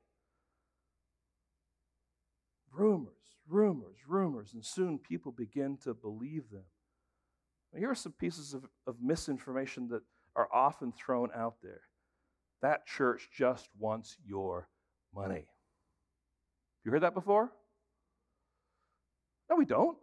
[2.71, 3.13] Rumors,
[3.47, 6.63] rumors, rumors, and soon people begin to believe them.
[7.77, 10.01] Here are some pieces of, of misinformation that
[10.35, 11.81] are often thrown out there.
[12.61, 14.67] That church just wants your
[15.13, 15.35] money.
[15.35, 15.45] Have
[16.85, 17.51] You heard that before?
[19.49, 19.97] No, we don't.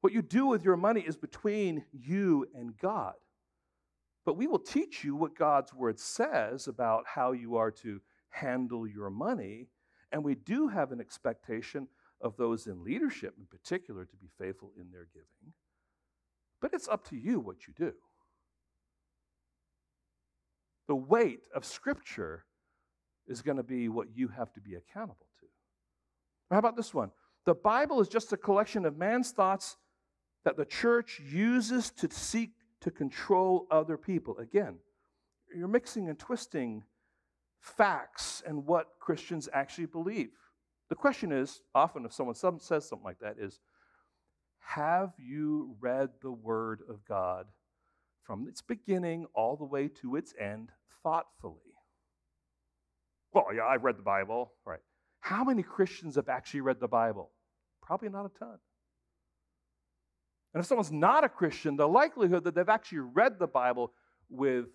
[0.00, 3.14] What you do with your money is between you and God.
[4.24, 8.00] But we will teach you what God's word says about how you are to
[8.30, 9.68] handle your money.
[10.12, 11.88] And we do have an expectation
[12.20, 15.54] of those in leadership, in particular, to be faithful in their giving.
[16.60, 17.92] But it's up to you what you do.
[20.88, 22.44] The weight of Scripture
[23.26, 25.46] is going to be what you have to be accountable to.
[26.50, 27.10] How about this one?
[27.44, 29.76] The Bible is just a collection of man's thoughts
[30.44, 34.38] that the church uses to seek to control other people.
[34.38, 34.76] Again,
[35.54, 36.84] you're mixing and twisting
[37.60, 40.30] facts and what Christians actually believe.
[40.88, 43.58] The question is often, if someone says something like that, is
[44.60, 47.46] Have you read the Word of God
[48.26, 50.70] from its beginning all the way to its end
[51.02, 51.54] thoughtfully?
[53.32, 54.52] Well, yeah, I've read the Bible.
[54.64, 54.80] Right.
[55.20, 57.30] How many Christians have actually read the Bible?
[57.82, 58.58] Probably not a ton.
[60.54, 63.92] And if someone's not a Christian, the likelihood that they've actually read the Bible
[64.30, 64.66] with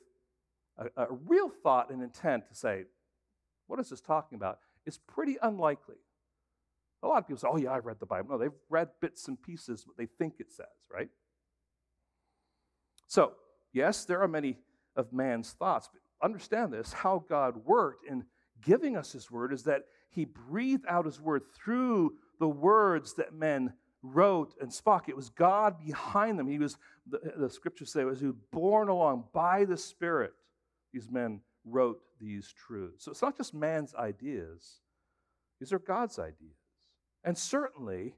[0.78, 2.84] a, a real thought and intent to say,
[3.68, 5.95] what is this talking about, is pretty unlikely.
[7.04, 8.30] A lot of people say, oh, yeah, I've read the Bible.
[8.30, 11.10] No, they've read bits and pieces what they think it says, right?
[13.12, 13.34] So,
[13.74, 14.55] yes, there are many
[14.95, 18.24] of man's thoughts, but understand this how God worked in
[18.62, 23.34] giving us His word is that He breathed out His word through the words that
[23.34, 25.09] men wrote and spoke.
[25.09, 26.47] It was God behind them.
[26.47, 30.32] He was, the, the scriptures say, was he was borne along by the Spirit.
[30.93, 33.03] These men wrote these truths.
[33.03, 34.80] So it's not just man's ideas,
[35.59, 36.55] these are God's ideas.
[37.26, 38.16] And certainly,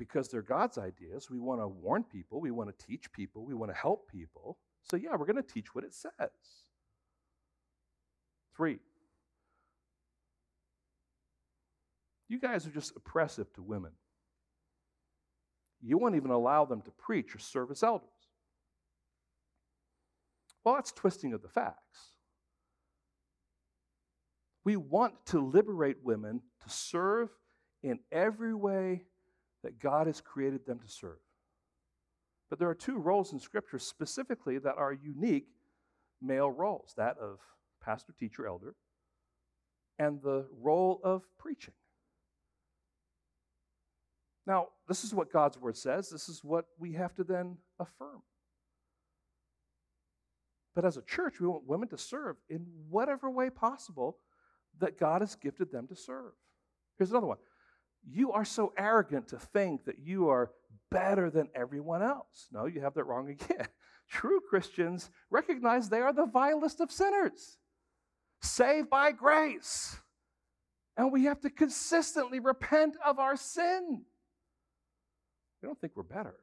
[0.00, 3.52] because they're God's ideas, we want to warn people, we want to teach people, we
[3.52, 4.56] want to help people.
[4.82, 6.30] So, yeah, we're going to teach what it says.
[8.56, 8.78] Three,
[12.28, 13.90] you guys are just oppressive to women.
[15.82, 18.08] You won't even allow them to preach or serve as elders.
[20.64, 22.14] Well, that's twisting of the facts.
[24.64, 27.28] We want to liberate women to serve
[27.82, 29.02] in every way
[29.62, 31.18] that God has created them to serve.
[32.48, 35.48] But there are two roles in Scripture specifically that are unique
[36.20, 37.38] male roles that of
[37.82, 38.74] pastor, teacher, elder,
[39.98, 41.74] and the role of preaching.
[44.46, 46.10] Now, this is what God's word says.
[46.10, 48.22] This is what we have to then affirm.
[50.74, 54.18] But as a church, we want women to serve in whatever way possible
[54.78, 56.32] that God has gifted them to serve.
[56.98, 57.38] Here's another one.
[58.08, 60.50] You are so arrogant to think that you are
[60.90, 62.48] better than everyone else.
[62.52, 63.66] No, you have that wrong again.
[64.08, 67.58] True Christians recognize they are the vilest of sinners,
[68.42, 69.96] saved by grace.
[70.96, 74.02] And we have to consistently repent of our sin.
[75.62, 76.34] We don't think we're better.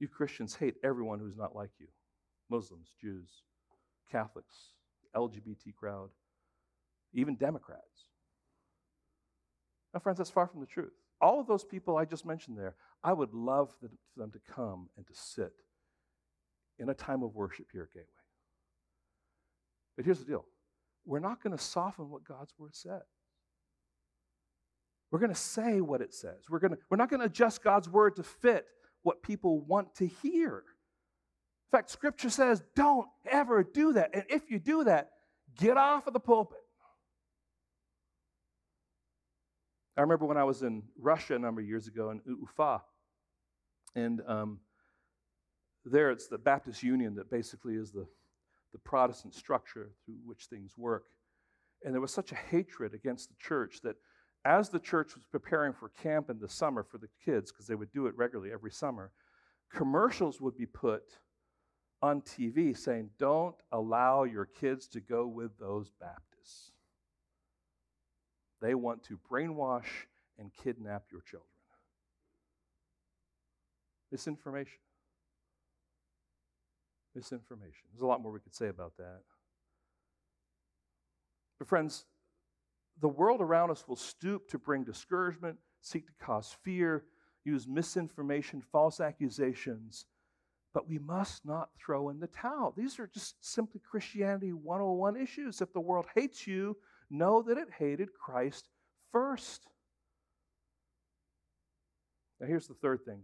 [0.00, 1.86] You Christians hate everyone who's not like you
[2.50, 3.28] Muslims, Jews,
[4.10, 4.72] Catholics,
[5.14, 6.10] LGBT crowd,
[7.12, 7.82] even Democrats.
[9.92, 10.92] Now, friends, that's far from the truth.
[11.20, 14.88] All of those people I just mentioned there, I would love for them to come
[14.96, 15.52] and to sit
[16.78, 18.06] in a time of worship here at Gateway.
[19.96, 20.44] But here's the deal
[21.04, 23.02] we're not going to soften what God's word says.
[25.10, 26.50] We're going to say what it says.
[26.50, 28.66] We're, going to, we're not going to adjust God's word to fit
[29.02, 30.62] what people want to hear.
[31.68, 34.10] In fact, Scripture says, don't ever do that.
[34.12, 35.10] And if you do that,
[35.56, 36.58] get off of the pulpit.
[39.98, 42.80] I remember when I was in Russia a number of years ago in Ufa,
[43.96, 44.60] and um,
[45.84, 48.06] there it's the Baptist Union that basically is the,
[48.72, 51.06] the Protestant structure through which things work.
[51.84, 53.96] And there was such a hatred against the church that
[54.44, 57.74] as the church was preparing for camp in the summer for the kids, because they
[57.74, 59.10] would do it regularly every summer,
[59.74, 61.02] commercials would be put
[62.02, 66.70] on TV saying, Don't allow your kids to go with those Baptists.
[68.60, 70.06] They want to brainwash
[70.38, 71.48] and kidnap your children.
[74.10, 74.78] Misinformation.
[77.14, 77.84] Misinformation.
[77.92, 79.20] There's a lot more we could say about that.
[81.58, 82.04] But, friends,
[83.00, 87.04] the world around us will stoop to bring discouragement, seek to cause fear,
[87.44, 90.06] use misinformation, false accusations,
[90.74, 92.72] but we must not throw in the towel.
[92.76, 95.60] These are just simply Christianity 101 issues.
[95.60, 96.76] If the world hates you,
[97.10, 98.68] know that it hated Christ
[99.12, 99.66] first.
[102.40, 103.22] Now, here's the third thing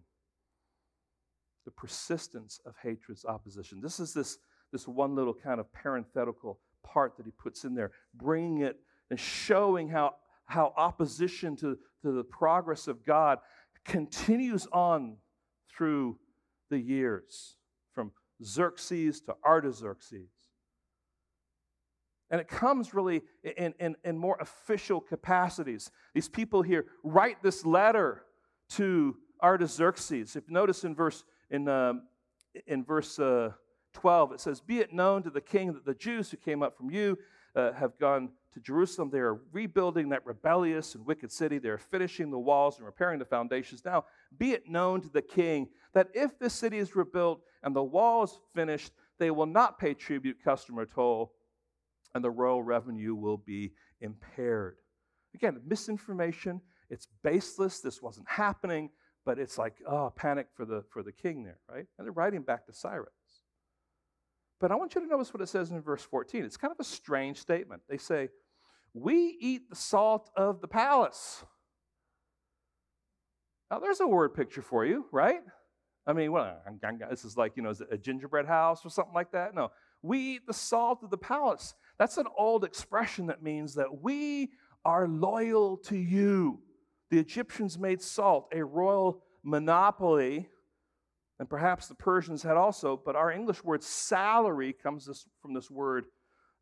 [1.64, 3.80] the persistence of hatred's opposition.
[3.80, 4.38] This is this,
[4.70, 8.78] this one little kind of parenthetical part that he puts in there, bringing it
[9.10, 13.38] and showing how, how opposition to, to the progress of God
[13.84, 15.16] continues on
[15.74, 16.18] through
[16.70, 17.56] the years,
[17.94, 18.12] from
[18.42, 20.28] Xerxes to Artaxerxes.
[22.34, 25.92] And it comes really in, in, in more official capacities.
[26.14, 28.24] These people here write this letter
[28.70, 30.34] to Artaxerxes.
[30.34, 31.92] If you notice in verse, in, uh,
[32.66, 33.50] in verse uh,
[33.92, 36.76] 12, it says, Be it known to the king that the Jews who came up
[36.76, 37.16] from you
[37.54, 39.10] uh, have gone to Jerusalem.
[39.10, 41.58] They are rebuilding that rebellious and wicked city.
[41.58, 43.84] They are finishing the walls and repairing the foundations.
[43.84, 44.06] Now,
[44.36, 48.24] be it known to the king that if this city is rebuilt and the wall
[48.24, 51.30] is finished, they will not pay tribute, custom, or toll,
[52.14, 54.76] and the royal revenue will be impaired.
[55.34, 56.60] Again, misinformation.
[56.90, 57.80] It's baseless.
[57.80, 58.90] This wasn't happening,
[59.24, 61.86] but it's like, oh, panic for the, for the king there, right?
[61.98, 63.12] And they're writing back to Cyrus.
[64.60, 66.44] But I want you to notice what it says in verse 14.
[66.44, 67.82] It's kind of a strange statement.
[67.88, 68.28] They say,
[68.94, 71.44] We eat the salt of the palace.
[73.70, 75.40] Now, there's a word picture for you, right?
[76.06, 76.60] I mean, well,
[77.10, 79.54] this is like, you know, is it a gingerbread house or something like that?
[79.54, 79.70] No.
[80.02, 81.74] We eat the salt of the palace.
[81.98, 84.50] That's an old expression that means that we
[84.84, 86.60] are loyal to you.
[87.10, 90.48] The Egyptians made salt a royal monopoly,
[91.38, 95.70] and perhaps the Persians had also, but our English word salary comes this, from this
[95.70, 96.06] word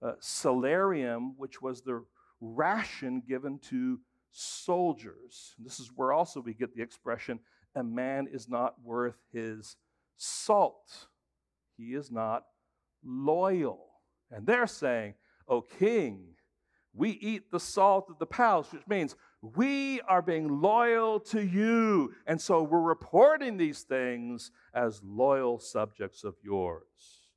[0.03, 2.05] uh, salarium, which was the
[2.41, 5.55] ration given to soldiers.
[5.59, 7.39] This is where also we get the expression
[7.75, 9.77] a man is not worth his
[10.17, 11.09] salt.
[11.77, 12.45] He is not
[13.03, 13.87] loyal.
[14.31, 15.15] And they're saying,
[15.53, 16.29] O king,
[16.95, 22.15] we eat the salt of the palace, which means we are being loyal to you.
[22.27, 27.29] And so we're reporting these things as loyal subjects of yours.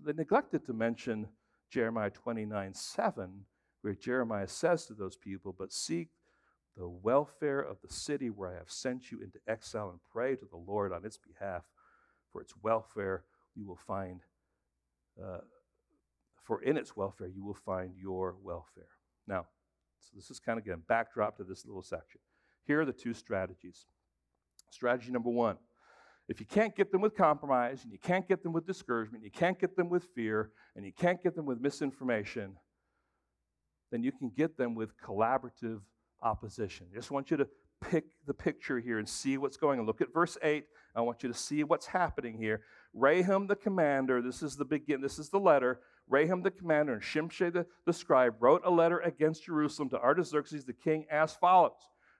[0.00, 1.28] They neglected to mention
[1.70, 3.44] Jeremiah 29 7,
[3.82, 6.08] where Jeremiah says to those people, But seek
[6.78, 10.46] the welfare of the city where I have sent you into exile and pray to
[10.46, 11.64] the Lord on its behalf.
[12.32, 13.24] For its welfare
[13.54, 14.22] you will find,
[15.22, 15.38] uh,
[16.44, 18.88] for in its welfare you will find your welfare.
[19.26, 19.46] Now,
[20.00, 22.20] so this is kind of again backdrop to this little section.
[22.64, 23.86] Here are the two strategies.
[24.70, 25.58] Strategy number one
[26.28, 29.30] if you can't get them with compromise, and you can't get them with discouragement, you
[29.30, 32.56] can't get them with fear, and you can't get them with misinformation,
[33.90, 35.80] then you can get them with collaborative
[36.22, 36.86] opposition.
[36.92, 37.48] I just want you to
[37.82, 39.86] pick the picture here and see what's going on.
[39.86, 40.64] Look at verse 8.
[40.94, 42.62] I want you to see what's happening here.
[42.96, 45.80] Rehum the commander, this is the begin, this is the letter.
[46.12, 50.64] Rehum the commander and Shimshai the, the scribe wrote a letter against Jerusalem to Artaxerxes
[50.64, 51.72] the king as follows.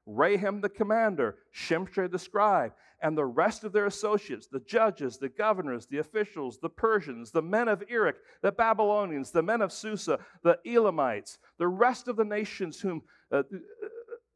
[0.09, 2.73] Rehum the commander, Shimshai the scribe,
[3.03, 7.43] and the rest of their associates, the judges, the governors, the officials, the Persians, the
[7.43, 12.25] men of Erech, the Babylonians, the men of Susa, the Elamites, the rest of the
[12.25, 13.43] nations whom uh,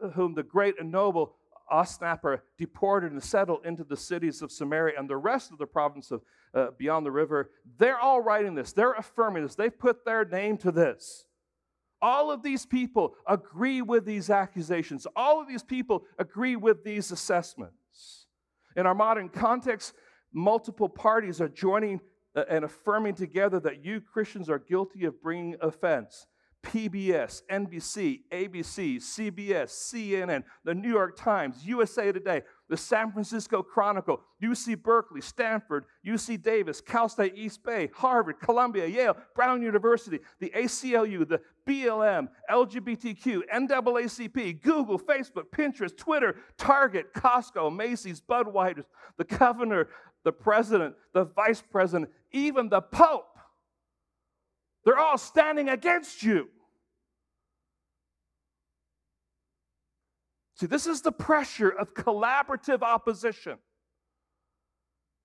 [0.03, 1.36] uh, whom the great and noble
[1.73, 6.11] Osnappar deported and settled into the cities of Samaria and the rest of the province
[6.11, 6.23] of
[6.55, 8.73] uh, beyond the river, they're all writing this.
[8.73, 9.55] They're affirming this.
[9.55, 11.27] They've put their name to this.
[12.01, 15.07] All of these people agree with these accusations.
[15.17, 18.27] All of these people agree with these assessments.
[18.77, 19.95] In our modern context,
[20.33, 22.01] multiple parties are joining
[22.35, 26.27] uh, and affirming together that you Christians are guilty of bringing offense.
[26.67, 34.21] PBS, NBC, ABC, CBS, CNN, the New York Times, USA Today, the San Francisco Chronicle,
[34.43, 40.51] UC Berkeley, Stanford, UC Davis, Cal State East Bay, Harvard, Columbia, Yale, Brown University, the
[40.57, 48.83] ACLU, the BLM, LGBTQ, NAACP, Google, Facebook, Pinterest, Twitter, Target, Costco, Macy's, Budweiser,
[49.19, 49.87] the governor,
[50.25, 53.39] the president, the vice president, even the Pope.
[54.85, 56.49] They're all standing against you.
[60.57, 63.59] See, this is the pressure of collaborative opposition.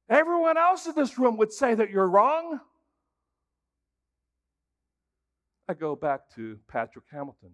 [0.10, 2.60] Everyone else in this room would say that you're wrong.
[5.70, 7.52] I go back to Patrick Hamilton.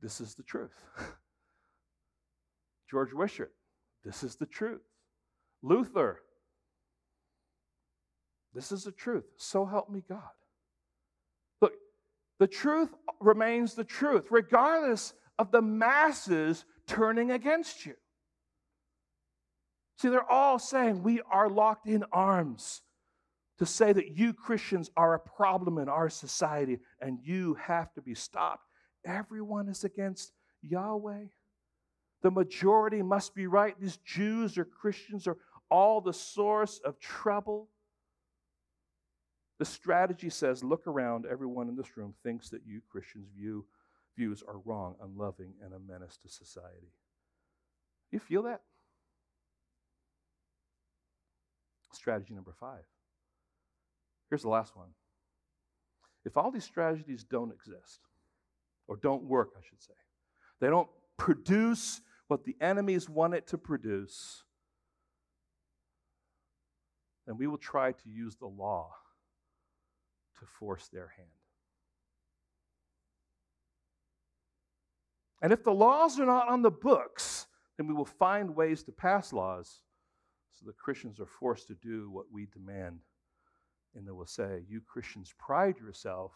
[0.00, 0.70] This is the truth.
[2.88, 3.52] George Wishart,
[4.04, 4.82] this is the truth.
[5.60, 6.20] Luther,
[8.54, 9.24] this is the truth.
[9.36, 10.22] So help me God.
[11.60, 11.72] Look,
[12.38, 17.94] the truth remains the truth, regardless of the masses turning against you.
[19.98, 22.82] See, they're all saying we are locked in arms
[23.58, 28.02] to say that you Christians are a problem in our society and you have to
[28.02, 28.64] be stopped.
[29.04, 30.32] Everyone is against
[30.62, 31.24] Yahweh.
[32.22, 33.74] The majority must be right.
[33.80, 35.36] These Jews or Christians are
[35.70, 37.68] all the source of trouble.
[39.58, 43.66] The strategy says look around, everyone in this room thinks that you Christians' view,
[44.18, 46.92] views are wrong, unloving, and a menace to society.
[48.10, 48.60] You feel that?
[51.92, 52.84] Strategy number five.
[54.28, 54.88] Here's the last one.
[56.24, 58.00] If all these strategies don't exist,
[58.88, 59.94] or don't work, I should say,
[60.60, 64.42] they don't produce what the enemies want it to produce,
[67.26, 68.90] then we will try to use the law
[70.40, 71.28] to force their hand.
[75.40, 78.92] And if the laws are not on the books, then we will find ways to
[78.92, 79.82] pass laws
[80.58, 82.98] so the Christians are forced to do what we demand.
[83.94, 86.32] And they will say, You Christians pride yourself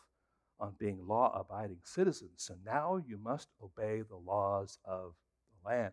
[0.60, 5.14] on being law abiding citizens, so now you must obey the laws of
[5.50, 5.92] the land.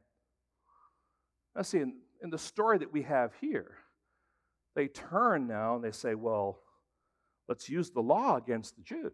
[1.56, 3.78] Now, see, in, in the story that we have here,
[4.76, 6.60] they turn now and they say, Well,
[7.48, 9.14] let's use the law against the Jews.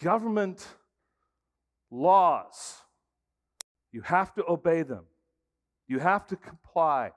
[0.00, 0.64] Government
[1.90, 2.76] laws,
[3.92, 5.04] you have to obey them,
[5.88, 7.10] you have to comply,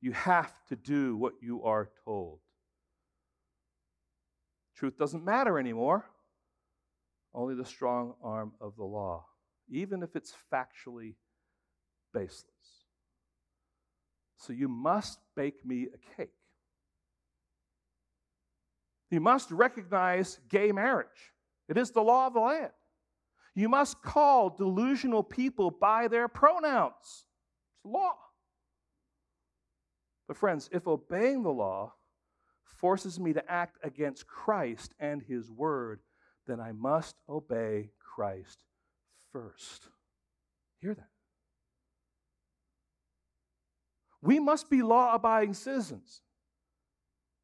[0.00, 2.40] you have to do what you are told.
[4.76, 6.04] Truth doesn't matter anymore,
[7.32, 9.26] only the strong arm of the law,
[9.70, 11.14] even if it's factually
[12.12, 12.50] baseless.
[14.36, 16.34] So you must bake me a cake.
[19.10, 21.32] You must recognize gay marriage.
[21.68, 22.72] It is the law of the land.
[23.54, 26.94] You must call delusional people by their pronouns.
[27.76, 28.16] It's law.
[30.26, 31.94] But, friends, if obeying the law
[32.64, 36.00] forces me to act against Christ and his word,
[36.46, 38.64] then I must obey Christ
[39.32, 39.88] first.
[40.80, 41.08] Hear that?
[44.20, 46.22] We must be law abiding citizens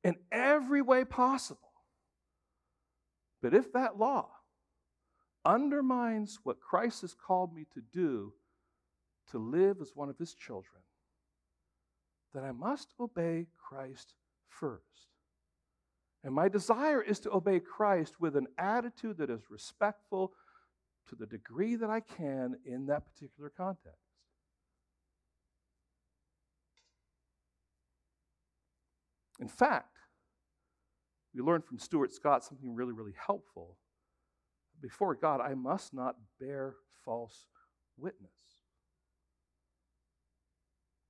[0.03, 1.61] in every way possible.
[3.43, 4.31] But if that law
[5.45, 8.33] undermines what Christ has called me to do,
[9.31, 10.83] to live as one of his children,
[12.35, 14.15] then I must obey Christ
[14.49, 14.85] first.
[16.23, 20.33] And my desire is to obey Christ with an attitude that is respectful
[21.09, 23.99] to the degree that I can in that particular context.
[29.41, 29.97] In fact,
[31.35, 33.79] we learned from Stuart Scott something really, really helpful.
[34.81, 36.75] Before God, I must not bear
[37.05, 37.47] false
[37.97, 38.31] witness.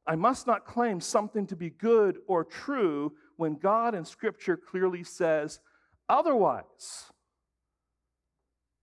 [0.07, 5.05] I must not claim something to be good or true when God in Scripture clearly
[5.05, 5.61] says
[6.09, 7.05] otherwise.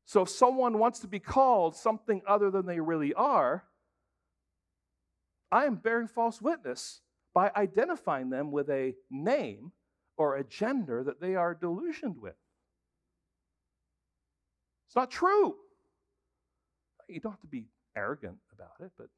[0.05, 3.65] So if someone wants to be called something other than they really are,
[5.51, 7.01] I am bearing false witness
[7.33, 9.73] by identifying them with a name
[10.17, 12.35] or a gender that they are delusioned with.
[14.97, 15.55] Not true.
[17.07, 19.09] You don't have to be arrogant about it, but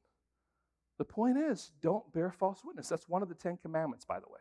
[0.98, 2.90] the point is don't bear false witness.
[2.90, 4.40] That's one of the Ten Commandments, by the way.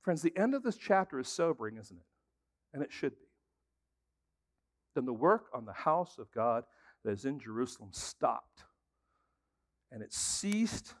[0.00, 2.06] Friends, the end of this chapter is sobering, isn't it?
[2.72, 3.26] And it should be.
[4.94, 6.62] Then the work on the house of God
[7.04, 8.62] that is in Jerusalem stopped
[9.90, 10.94] and it ceased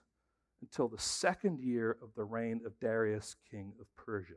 [0.62, 4.34] until the second year of the reign of Darius, king of Persia.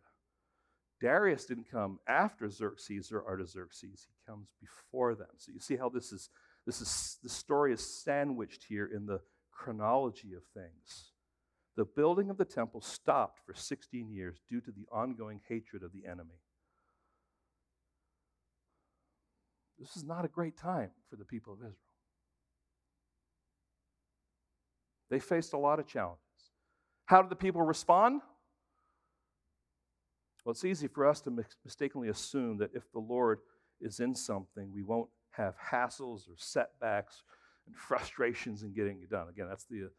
[1.00, 5.28] Darius didn't come after Xerxes or Artaxerxes, he comes before them.
[5.38, 6.30] So you see how this is
[6.66, 9.22] this is the story is sandwiched here in the
[9.52, 11.12] chronology of things.
[11.78, 15.94] The building of the temple stopped for 16 years due to the ongoing hatred of
[15.94, 16.42] the enemy.
[19.80, 21.76] This is not a great time for the people of Israel.
[25.10, 26.24] They faced a lot of challenges.
[27.06, 28.22] How did the people respond?
[30.48, 33.40] Well, it's easy for us to mistakenly assume that if the Lord
[33.82, 37.24] is in something, we won't have hassles or setbacks
[37.66, 39.28] and frustrations in getting it done.
[39.28, 39.90] Again, that's the,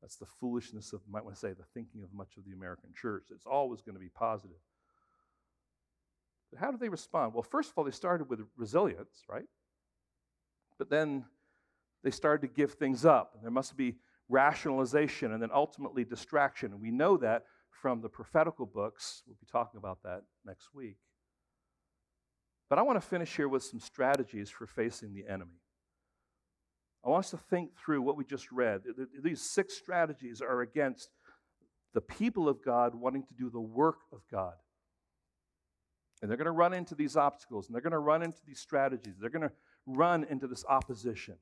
[0.00, 2.88] that's the foolishness of, might want to say, the thinking of much of the American
[2.98, 3.24] church.
[3.30, 4.56] It's always going to be positive.
[6.50, 7.34] But how do they respond?
[7.34, 9.44] Well, first of all, they started with resilience, right?
[10.78, 11.26] But then
[12.02, 13.36] they started to give things up.
[13.42, 13.96] There must be
[14.30, 16.72] rationalization, and then ultimately distraction.
[16.72, 17.44] And we know that
[17.80, 19.22] from the prophetical books.
[19.26, 20.96] We'll be talking about that next week.
[22.68, 25.60] But I want to finish here with some strategies for facing the enemy.
[27.04, 28.82] I want us to think through what we just read.
[29.22, 31.10] These six strategies are against
[31.94, 34.54] the people of God wanting to do the work of God.
[36.20, 38.58] And they're going to run into these obstacles and they're going to run into these
[38.58, 39.14] strategies.
[39.20, 39.52] They're going to
[39.86, 41.36] run into this opposition.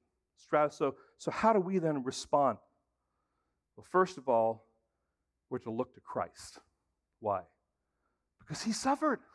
[0.71, 2.59] So, so, how do we then respond?
[3.77, 4.66] Well, first of all,
[5.51, 6.59] we're to look to Christ.
[7.21, 7.43] Why?
[8.41, 9.21] Because he suffered.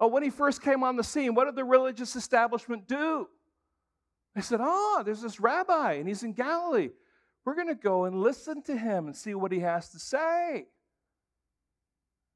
[0.00, 3.26] Oh, when he first came on the scene, what did the religious establishment do?
[4.36, 6.90] They said, Oh, there's this rabbi and he's in Galilee.
[7.44, 10.66] We're going to go and listen to him and see what he has to say.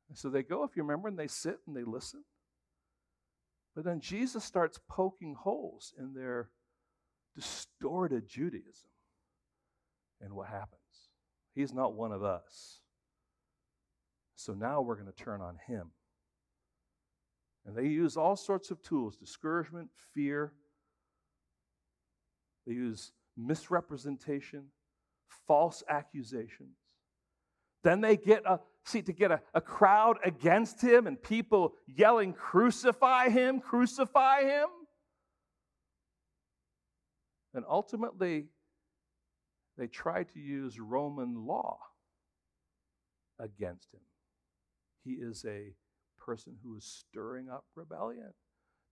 [0.09, 2.25] And so they go, if you remember, and they sit and they listen.
[3.75, 6.51] But then Jesus starts poking holes in their
[7.35, 8.91] distorted Judaism.
[10.21, 10.82] And what happens?
[11.55, 12.81] He's not one of us.
[14.37, 15.91] So now we're going to turn on him.
[17.65, 20.53] And they use all sorts of tools discouragement, fear.
[22.67, 24.65] They use misrepresentation,
[25.47, 26.77] false accusations.
[27.85, 32.33] Then they get a see to get a, a crowd against him and people yelling,
[32.33, 34.69] crucify him, crucify him.
[37.55, 38.47] And ultimately,
[39.79, 41.79] they try to use Roman law
[43.39, 44.01] against him.
[45.05, 45.75] He is a
[46.19, 48.33] person who is stirring up rebellion.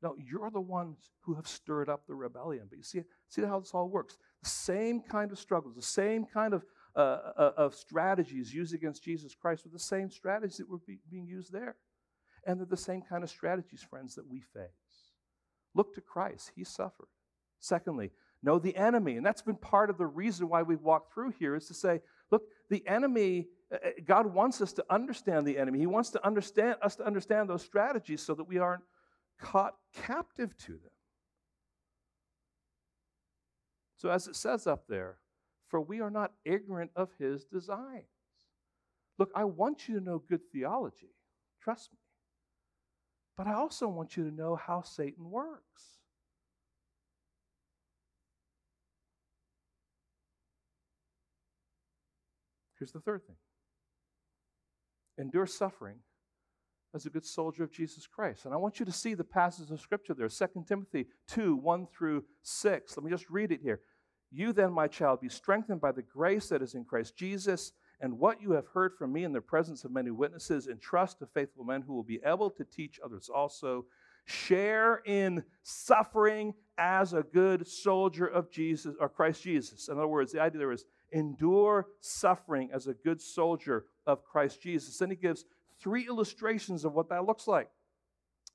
[0.02, 2.66] No, you're the ones who have stirred up the rebellion.
[2.68, 4.16] But you see, see how this all works.
[4.42, 6.64] The same kind of struggles, the same kind of,
[6.96, 10.98] uh, uh, of strategies used against Jesus Christ were the same strategies that were be,
[11.10, 11.76] being used there.
[12.46, 15.12] And they're the same kind of strategies, friends, that we face.
[15.74, 16.52] Look to Christ.
[16.56, 17.08] He suffered.
[17.60, 18.10] Secondly,
[18.42, 19.16] know the enemy.
[19.16, 22.00] And that's been part of the reason why we've walked through here is to say,
[22.30, 25.78] look, the enemy, uh, uh, God wants us to understand the enemy.
[25.78, 28.82] He wants to understand us to understand those strategies so that we aren't
[29.40, 30.90] caught captive to them.
[33.96, 35.18] So, as it says up there,
[35.68, 38.04] for we are not ignorant of his designs.
[39.18, 41.14] Look, I want you to know good theology,
[41.62, 41.98] trust me.
[43.36, 45.99] But I also want you to know how Satan works.
[52.80, 53.36] Here's the third thing
[55.18, 55.98] endure suffering
[56.94, 58.46] as a good soldier of Jesus Christ.
[58.46, 61.86] And I want you to see the passages of Scripture there 2 Timothy 2 1
[61.96, 62.96] through 6.
[62.96, 63.80] Let me just read it here.
[64.32, 68.18] You then, my child, be strengthened by the grace that is in Christ Jesus, and
[68.18, 71.64] what you have heard from me in the presence of many witnesses, entrust to faithful
[71.64, 73.84] men who will be able to teach others also.
[74.26, 79.88] Share in suffering as a good soldier of Jesus or Christ Jesus.
[79.88, 84.60] In other words, the idea there is endure suffering as a good soldier of Christ
[84.62, 84.98] Jesus.
[84.98, 85.44] Then he gives
[85.80, 87.68] three illustrations of what that looks like.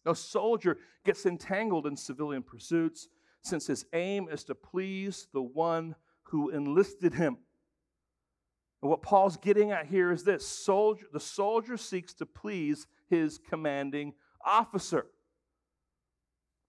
[0.06, 3.08] A soldier gets entangled in civilian pursuits
[3.42, 7.38] since his aim is to please the one who enlisted him.
[8.82, 13.40] And what Paul's getting at here is this soldier, the soldier seeks to please his
[13.40, 14.14] commanding
[14.46, 15.08] officer.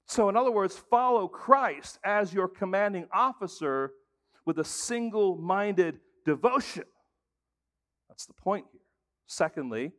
[0.06, 3.92] So, in other words, follow Christ as your commanding officer
[4.46, 6.84] with a single minded devotion.
[8.08, 8.80] That's the point here.
[9.26, 9.92] Secondly,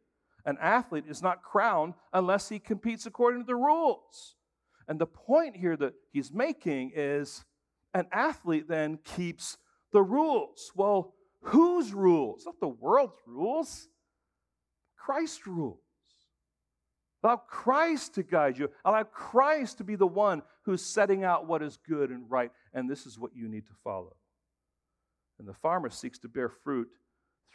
[0.45, 4.35] an athlete is not crowned unless he competes according to the rules.
[4.87, 7.43] And the point here that he's making is
[7.93, 9.57] an athlete then keeps
[9.91, 10.71] the rules.
[10.73, 12.43] Well, whose rules?
[12.45, 13.89] Not the world's rules,
[14.95, 15.79] Christ's rules.
[17.23, 18.69] Allow Christ to guide you.
[18.85, 22.89] Allow Christ to be the one who's setting out what is good and right, and
[22.89, 24.15] this is what you need to follow.
[25.39, 26.88] And the farmer seeks to bear fruit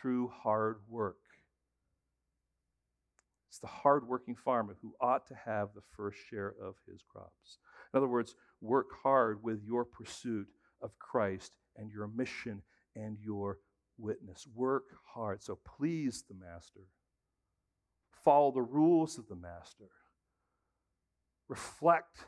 [0.01, 1.17] through hard work.
[3.49, 7.59] It's the hardworking farmer who ought to have the first share of his crops.
[7.93, 10.47] In other words, work hard with your pursuit
[10.81, 12.63] of Christ and your mission
[12.97, 13.59] and your
[13.99, 14.47] witness.
[14.55, 15.43] Work hard.
[15.43, 16.81] So please the master.
[18.25, 19.91] Follow the rules of the master.
[21.49, 22.27] Reflect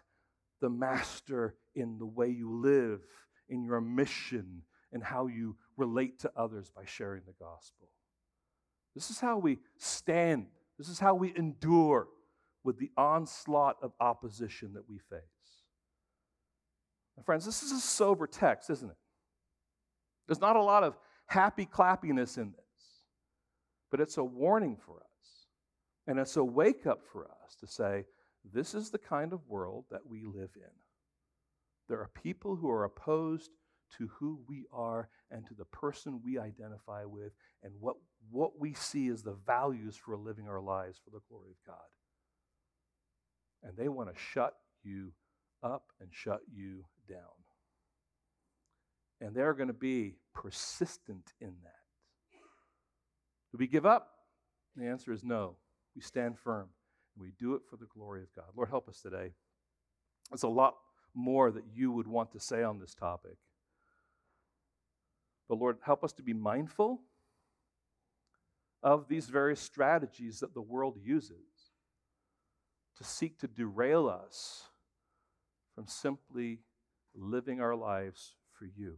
[0.61, 3.00] the master in the way you live,
[3.48, 4.62] in your mission,
[4.95, 7.88] and how you relate to others by sharing the gospel.
[8.95, 10.47] This is how we stand
[10.78, 12.09] this is how we endure
[12.62, 15.20] with the onslaught of opposition that we face.
[17.16, 18.97] My friends, this is a sober text, isn't it?
[20.26, 23.03] There's not a lot of happy clappiness in this,
[23.90, 25.47] but it's a warning for us.
[26.07, 28.05] And it's a wake up for us to say,
[28.53, 30.70] this is the kind of world that we live in.
[31.88, 33.51] There are people who are opposed
[33.99, 37.32] to who we are and to the person we identify with
[37.62, 37.97] and what,
[38.30, 41.76] what we see as the values for living our lives for the glory of God.
[43.62, 45.12] And they want to shut you
[45.62, 47.18] up and shut you down.
[49.20, 51.72] And they're going to be persistent in that.
[53.53, 54.09] Do we give up?
[54.76, 55.57] The answer is no.
[55.95, 56.68] We stand firm.
[57.16, 58.47] We do it for the glory of God.
[58.57, 59.32] Lord, help us today.
[60.30, 60.74] There's a lot
[61.14, 63.36] more that you would want to say on this topic.
[65.49, 67.01] But Lord, help us to be mindful
[68.82, 71.72] of these various strategies that the world uses
[72.97, 74.64] to seek to derail us
[75.74, 76.61] from simply
[77.14, 78.97] living our lives for you.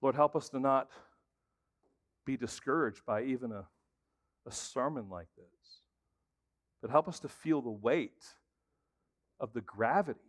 [0.00, 0.90] Lord, help us to not
[2.26, 3.66] be discouraged by even a,
[4.46, 5.80] a sermon like this,
[6.80, 8.24] but help us to feel the weight
[9.42, 10.20] of the gravity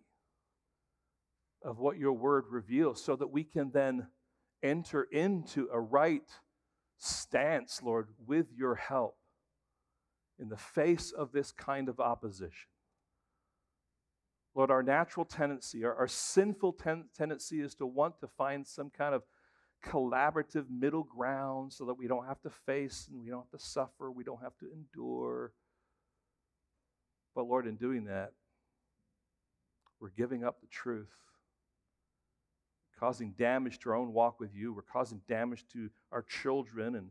[1.64, 4.07] of what your word reveals so that we can then
[4.61, 6.30] enter into a right
[6.97, 9.16] stance, Lord, with your help
[10.39, 12.70] in the face of this kind of opposition.
[14.55, 18.89] Lord, our natural tendency, our, our sinful ten- tendency is to want to find some
[18.89, 19.24] kind of
[19.86, 23.66] collaborative middle ground so that we don't have to face and we don't have to
[23.66, 25.53] suffer, we don't have to endure.
[27.36, 28.32] But Lord, in doing that,
[30.04, 31.08] we're giving up the truth,
[32.99, 34.74] causing damage to our own walk with you.
[34.74, 37.08] We're causing damage to our children and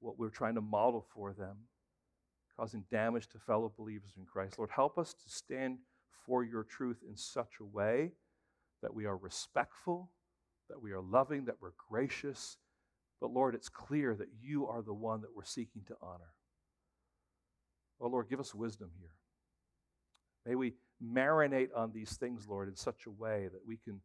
[0.00, 1.56] what we're trying to model for them,
[2.58, 4.58] causing damage to fellow believers in Christ.
[4.58, 5.78] Lord, help us to stand
[6.26, 8.10] for your truth in such a way
[8.82, 10.10] that we are respectful
[10.72, 12.56] that we are loving, that we're gracious.
[13.20, 16.32] But Lord, it's clear that you are the one that we're seeking to honor.
[18.00, 19.10] Oh Lord, give us wisdom here.
[20.46, 24.00] May we marinate on these things, Lord, in such a way that we can,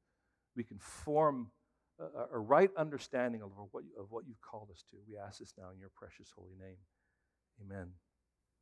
[0.55, 1.51] we can form
[1.99, 4.97] a, a right understanding of what, of what you've called us to.
[5.07, 6.77] We ask this now in your precious holy name.
[7.63, 7.91] Amen.